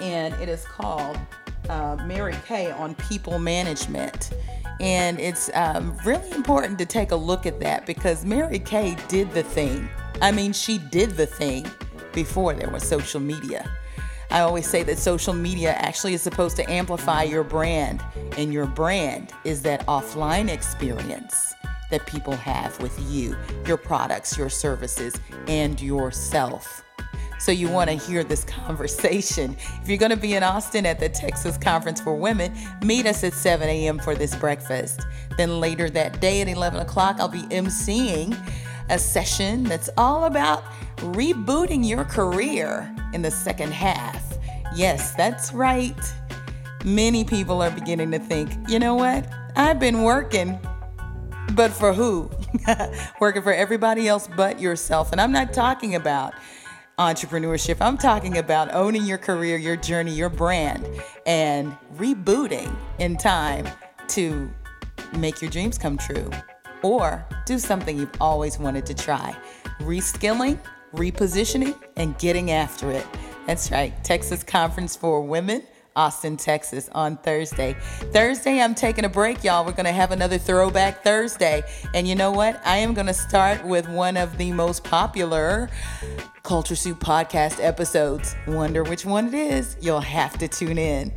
and 0.00 0.34
it 0.34 0.48
is 0.48 0.64
called 0.64 1.16
uh, 1.68 1.96
Mary 2.04 2.34
Kay 2.46 2.72
on 2.72 2.96
People 2.96 3.38
Management. 3.38 4.32
And 4.80 5.20
it's 5.20 5.48
um, 5.54 5.96
really 6.04 6.32
important 6.32 6.80
to 6.80 6.86
take 6.86 7.12
a 7.12 7.16
look 7.16 7.46
at 7.46 7.60
that 7.60 7.86
because 7.86 8.24
Mary 8.24 8.58
Kay 8.58 8.96
did 9.06 9.30
the 9.30 9.44
thing. 9.44 9.88
I 10.20 10.32
mean, 10.32 10.52
she 10.52 10.78
did 10.78 11.12
the 11.12 11.26
thing 11.26 11.64
before 12.12 12.54
there 12.54 12.70
was 12.70 12.82
social 12.82 13.20
media. 13.20 13.70
I 14.32 14.40
always 14.40 14.66
say 14.66 14.82
that 14.84 14.98
social 14.98 15.34
media 15.34 15.72
actually 15.72 16.14
is 16.14 16.22
supposed 16.22 16.56
to 16.56 16.70
amplify 16.70 17.22
your 17.24 17.44
brand, 17.44 18.02
and 18.38 18.50
your 18.50 18.64
brand 18.64 19.30
is 19.44 19.60
that 19.62 19.86
offline 19.86 20.48
experience 20.48 21.52
that 21.90 22.06
people 22.06 22.32
have 22.32 22.80
with 22.80 22.98
you, 23.12 23.36
your 23.66 23.76
products, 23.76 24.38
your 24.38 24.48
services, 24.48 25.14
and 25.48 25.78
yourself. 25.82 26.82
So, 27.38 27.52
you 27.52 27.68
want 27.68 27.90
to 27.90 27.96
hear 27.96 28.24
this 28.24 28.44
conversation. 28.64 29.54
If 29.82 29.88
you're 29.88 29.98
going 29.98 30.10
to 30.10 30.16
be 30.16 30.32
in 30.32 30.42
Austin 30.42 30.86
at 30.86 30.98
the 30.98 31.10
Texas 31.10 31.58
Conference 31.58 32.00
for 32.00 32.14
Women, 32.14 32.56
meet 32.82 33.04
us 33.04 33.22
at 33.24 33.34
7 33.34 33.68
a.m. 33.68 33.98
for 33.98 34.14
this 34.14 34.34
breakfast. 34.36 35.02
Then 35.36 35.60
later 35.60 35.90
that 35.90 36.22
day 36.22 36.40
at 36.40 36.48
11 36.48 36.80
o'clock, 36.80 37.16
I'll 37.18 37.28
be 37.28 37.42
emceeing 37.42 38.34
a 38.92 38.98
session 38.98 39.64
that's 39.64 39.88
all 39.96 40.24
about 40.24 40.62
rebooting 40.98 41.86
your 41.86 42.04
career 42.04 42.94
in 43.14 43.22
the 43.22 43.30
second 43.30 43.72
half. 43.72 44.38
Yes, 44.76 45.14
that's 45.14 45.52
right. 45.54 45.98
Many 46.84 47.24
people 47.24 47.62
are 47.62 47.70
beginning 47.70 48.10
to 48.10 48.18
think, 48.18 48.52
you 48.68 48.78
know 48.78 48.94
what? 48.94 49.26
I've 49.56 49.80
been 49.80 50.02
working, 50.02 50.58
but 51.54 51.72
for 51.72 51.94
who? 51.94 52.30
working 53.20 53.40
for 53.40 53.54
everybody 53.54 54.08
else 54.08 54.28
but 54.36 54.60
yourself. 54.60 55.10
And 55.10 55.22
I'm 55.22 55.32
not 55.32 55.54
talking 55.54 55.94
about 55.94 56.34
entrepreneurship. 56.98 57.78
I'm 57.80 57.96
talking 57.96 58.36
about 58.36 58.74
owning 58.74 59.06
your 59.06 59.18
career, 59.18 59.56
your 59.56 59.76
journey, 59.76 60.12
your 60.12 60.28
brand, 60.28 60.86
and 61.24 61.74
rebooting 61.96 62.76
in 62.98 63.16
time 63.16 63.66
to 64.08 64.50
make 65.16 65.40
your 65.40 65.50
dreams 65.50 65.78
come 65.78 65.96
true 65.96 66.30
or 66.82 67.24
do 67.46 67.58
something 67.58 67.98
you've 67.98 68.20
always 68.20 68.58
wanted 68.58 68.86
to 68.86 68.94
try. 68.94 69.36
Reskilling, 69.80 70.58
repositioning, 70.94 71.76
and 71.96 72.18
getting 72.18 72.50
after 72.50 72.90
it. 72.90 73.06
That's 73.46 73.70
right, 73.70 73.92
Texas 74.04 74.42
Conference 74.42 74.94
for 74.96 75.22
Women. 75.22 75.62
Austin, 75.94 76.36
Texas 76.38 76.88
on 76.92 77.18
Thursday. 77.18 77.74
Thursday, 78.12 78.60
I'm 78.60 78.74
taking 78.74 79.04
a 79.04 79.08
break, 79.08 79.44
y'all. 79.44 79.64
We're 79.64 79.72
going 79.72 79.84
to 79.84 79.92
have 79.92 80.10
another 80.10 80.38
Throwback 80.38 81.04
Thursday. 81.04 81.62
And 81.92 82.08
you 82.08 82.14
know 82.14 82.30
what? 82.30 82.60
I 82.64 82.78
am 82.78 82.94
going 82.94 83.08
to 83.08 83.14
start 83.14 83.64
with 83.64 83.88
one 83.88 84.16
of 84.16 84.38
the 84.38 84.52
most 84.52 84.84
popular 84.84 85.68
Culture 86.42 86.74
Soup 86.74 86.98
podcast 86.98 87.64
episodes. 87.64 88.34
Wonder 88.48 88.82
which 88.82 89.04
one 89.04 89.28
it 89.28 89.34
is? 89.34 89.76
You'll 89.80 90.00
have 90.00 90.36
to 90.38 90.48
tune 90.48 90.76
in. 90.76 91.12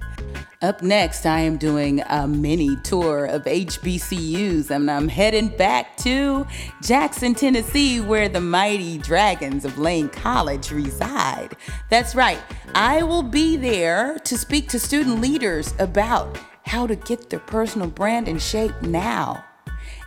Up 0.62 0.84
next, 0.84 1.26
I 1.26 1.40
am 1.40 1.58
doing 1.58 2.02
a 2.10 2.28
mini 2.28 2.76
tour 2.84 3.26
of 3.26 3.44
HBCUs, 3.44 4.70
and 4.70 4.90
I'm 4.90 5.08
heading 5.08 5.50
back 5.50 5.98
to 5.98 6.46
Jackson, 6.82 7.34
Tennessee, 7.34 8.02
where 8.02 8.30
the 8.30 8.40
mighty 8.40 9.00
Dragons 9.00 9.66
of 9.66 9.80
Lane 9.80 10.10
College 10.10 10.72
reside. 10.72 11.58
That's 11.90 12.14
right, 12.14 12.42
I 12.76 13.02
will 13.02 13.24
be 13.24 13.58
there 13.58 14.20
to 14.20 14.38
speak 14.38 14.70
to 14.70 14.80
student 14.80 15.22
leaders 15.22 15.74
about 15.80 16.38
how 16.64 16.86
to 16.86 16.96
get 16.96 17.30
their 17.30 17.40
personal 17.40 17.88
brand 17.88 18.28
in 18.28 18.38
shape 18.38 18.80
now 18.84 19.44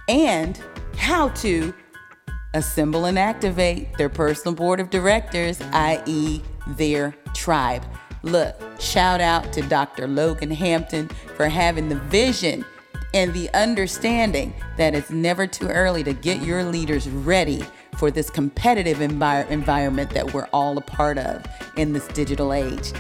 and 0.09 0.61
how 0.97 1.29
to 1.29 1.75
assemble 2.55 3.05
and 3.05 3.19
activate 3.19 3.97
their 3.99 4.09
personal 4.09 4.55
board 4.55 4.81
of 4.81 4.91
directors, 4.91 5.61
i.e., 5.73 6.43
their 6.69 7.15
tribe. 7.35 7.85
Look, 8.23 8.61
shout 8.81 9.21
out 9.21 9.53
to 9.53 9.63
Dr. 9.63 10.07
Logan 10.07 10.51
Hampton 10.51 11.09
for 11.37 11.49
having 11.49 11.89
the 11.89 11.97
vision 11.97 12.65
and 13.15 13.33
the 13.33 13.49
understanding 13.55 14.55
that 14.77 14.95
it's 14.95 15.11
never 15.11 15.47
too 15.47 15.69
early 15.69 16.03
to 16.05 16.13
get 16.13 16.43
your 16.43 16.65
leaders 16.65 17.09
ready 17.09 17.63
for 17.97 18.11
this 18.11 18.31
competitive 18.31 18.99
envir- 18.99 19.49
environment 19.51 20.11
that 20.11 20.33
we're 20.33 20.49
all 20.53 20.77
a 20.79 20.81
part 20.81 21.19
of 21.19 21.45
in 21.77 21.93
this 21.93 22.07
digital 22.09 22.53
age. 22.53 22.93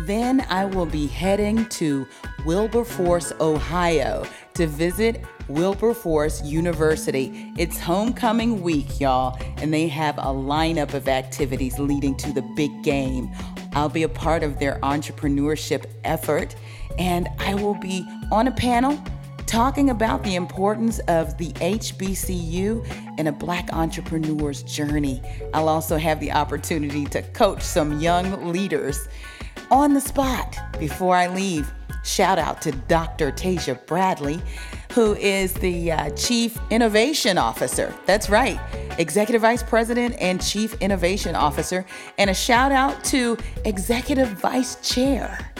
Then 0.00 0.44
I 0.48 0.64
will 0.64 0.86
be 0.86 1.06
heading 1.06 1.66
to 1.70 2.06
Wilberforce, 2.44 3.32
Ohio 3.40 4.26
to 4.54 4.66
visit 4.66 5.24
Wilberforce 5.48 6.42
University. 6.42 7.52
It's 7.58 7.78
homecoming 7.78 8.62
week, 8.62 9.00
y'all, 9.00 9.38
and 9.58 9.74
they 9.74 9.88
have 9.88 10.16
a 10.18 10.22
lineup 10.22 10.94
of 10.94 11.08
activities 11.08 11.78
leading 11.78 12.16
to 12.18 12.32
the 12.32 12.42
big 12.56 12.82
game. 12.82 13.30
I'll 13.72 13.88
be 13.88 14.04
a 14.04 14.08
part 14.08 14.42
of 14.42 14.58
their 14.60 14.78
entrepreneurship 14.80 15.86
effort, 16.04 16.54
and 16.98 17.28
I 17.38 17.54
will 17.54 17.74
be 17.74 18.06
on 18.30 18.46
a 18.46 18.52
panel 18.52 19.02
talking 19.46 19.90
about 19.90 20.22
the 20.22 20.36
importance 20.36 21.00
of 21.00 21.36
the 21.36 21.52
HBCU 21.54 23.18
in 23.18 23.26
a 23.26 23.32
Black 23.32 23.68
entrepreneur's 23.72 24.62
journey. 24.62 25.20
I'll 25.52 25.68
also 25.68 25.96
have 25.96 26.20
the 26.20 26.32
opportunity 26.32 27.04
to 27.06 27.22
coach 27.22 27.62
some 27.62 28.00
young 28.00 28.52
leaders 28.52 29.08
on 29.70 29.94
the 29.94 30.00
spot 30.00 30.56
before 30.78 31.16
I 31.16 31.28
leave. 31.28 31.72
Shout 32.04 32.38
out 32.38 32.60
to 32.62 32.72
Dr. 32.72 33.32
Tasia 33.32 33.84
Bradley, 33.86 34.42
who 34.92 35.14
is 35.14 35.54
the 35.54 35.92
uh, 35.92 36.10
Chief 36.10 36.58
Innovation 36.70 37.38
Officer. 37.38 37.94
That's 38.04 38.28
right, 38.28 38.60
Executive 38.98 39.40
Vice 39.40 39.62
President 39.62 40.14
and 40.20 40.42
Chief 40.42 40.74
Innovation 40.82 41.34
Officer. 41.34 41.86
And 42.18 42.28
a 42.28 42.34
shout 42.34 42.72
out 42.72 43.02
to 43.04 43.38
Executive 43.64 44.28
Vice 44.28 44.76
Chair, 44.88 45.50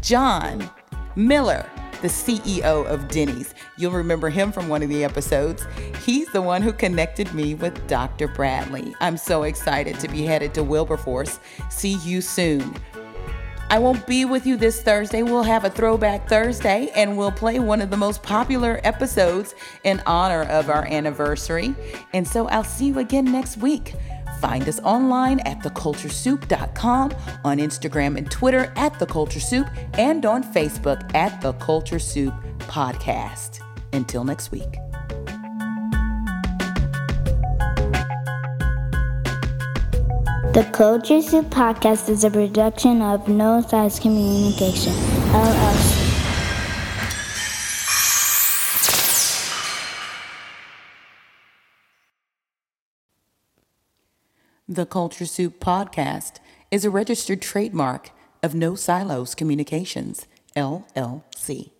John 0.00 0.70
Miller, 1.16 1.68
the 2.02 2.08
CEO 2.08 2.86
of 2.86 3.08
Denny's. 3.08 3.54
You'll 3.76 3.92
remember 3.92 4.28
him 4.28 4.52
from 4.52 4.68
one 4.68 4.82
of 4.82 4.88
the 4.88 5.02
episodes. 5.02 5.66
He's 6.04 6.30
the 6.32 6.42
one 6.42 6.62
who 6.62 6.72
connected 6.72 7.32
me 7.34 7.54
with 7.54 7.86
Dr. 7.88 8.28
Bradley. 8.28 8.94
I'm 9.00 9.16
so 9.16 9.42
excited 9.42 9.98
to 10.00 10.08
be 10.08 10.22
headed 10.22 10.54
to 10.54 10.62
Wilberforce. 10.62 11.40
See 11.70 11.94
you 12.04 12.20
soon. 12.20 12.76
I 13.70 13.78
won't 13.78 14.06
be 14.06 14.24
with 14.24 14.46
you 14.46 14.56
this 14.56 14.82
Thursday. 14.82 15.22
We'll 15.22 15.42
have 15.42 15.64
a 15.64 15.70
throwback 15.70 16.28
Thursday 16.28 16.90
and 16.94 17.16
we'll 17.16 17.32
play 17.32 17.58
one 17.58 17.80
of 17.80 17.90
the 17.90 17.96
most 17.96 18.22
popular 18.22 18.80
episodes 18.84 19.54
in 19.84 20.02
honor 20.06 20.42
of 20.44 20.70
our 20.70 20.86
anniversary. 20.86 21.74
And 22.12 22.26
so 22.26 22.46
I'll 22.48 22.64
see 22.64 22.86
you 22.86 22.98
again 22.98 23.24
next 23.24 23.56
week. 23.56 23.94
Find 24.40 24.68
us 24.68 24.78
online 24.80 25.40
at 25.40 25.60
theculturesoup.com, 25.60 27.14
on 27.44 27.58
Instagram 27.58 28.18
and 28.18 28.30
Twitter 28.30 28.72
at 28.76 28.98
The 28.98 29.06
Culture 29.06 29.40
Soup, 29.40 29.66
and 29.94 30.26
on 30.26 30.44
Facebook 30.44 31.14
at 31.14 31.40
The 31.40 31.54
Culture 31.54 31.98
Soup 31.98 32.34
Podcast. 32.58 33.60
Until 33.92 34.24
next 34.24 34.50
week. 34.50 34.93
The 40.54 40.62
Culture 40.66 41.20
Soup 41.20 41.46
Podcast 41.46 42.08
is 42.08 42.22
a 42.22 42.30
production 42.30 43.02
of 43.02 43.26
No 43.26 43.60
Silos 43.60 43.98
Communication, 43.98 44.92
LLC. 45.32 46.04
The 54.68 54.86
Culture 54.86 55.26
Soup 55.26 55.58
Podcast 55.58 56.34
is 56.70 56.84
a 56.84 56.90
registered 56.90 57.42
trademark 57.42 58.12
of 58.40 58.54
No 58.54 58.76
Silos 58.76 59.34
Communications, 59.34 60.28
LLC. 60.54 61.73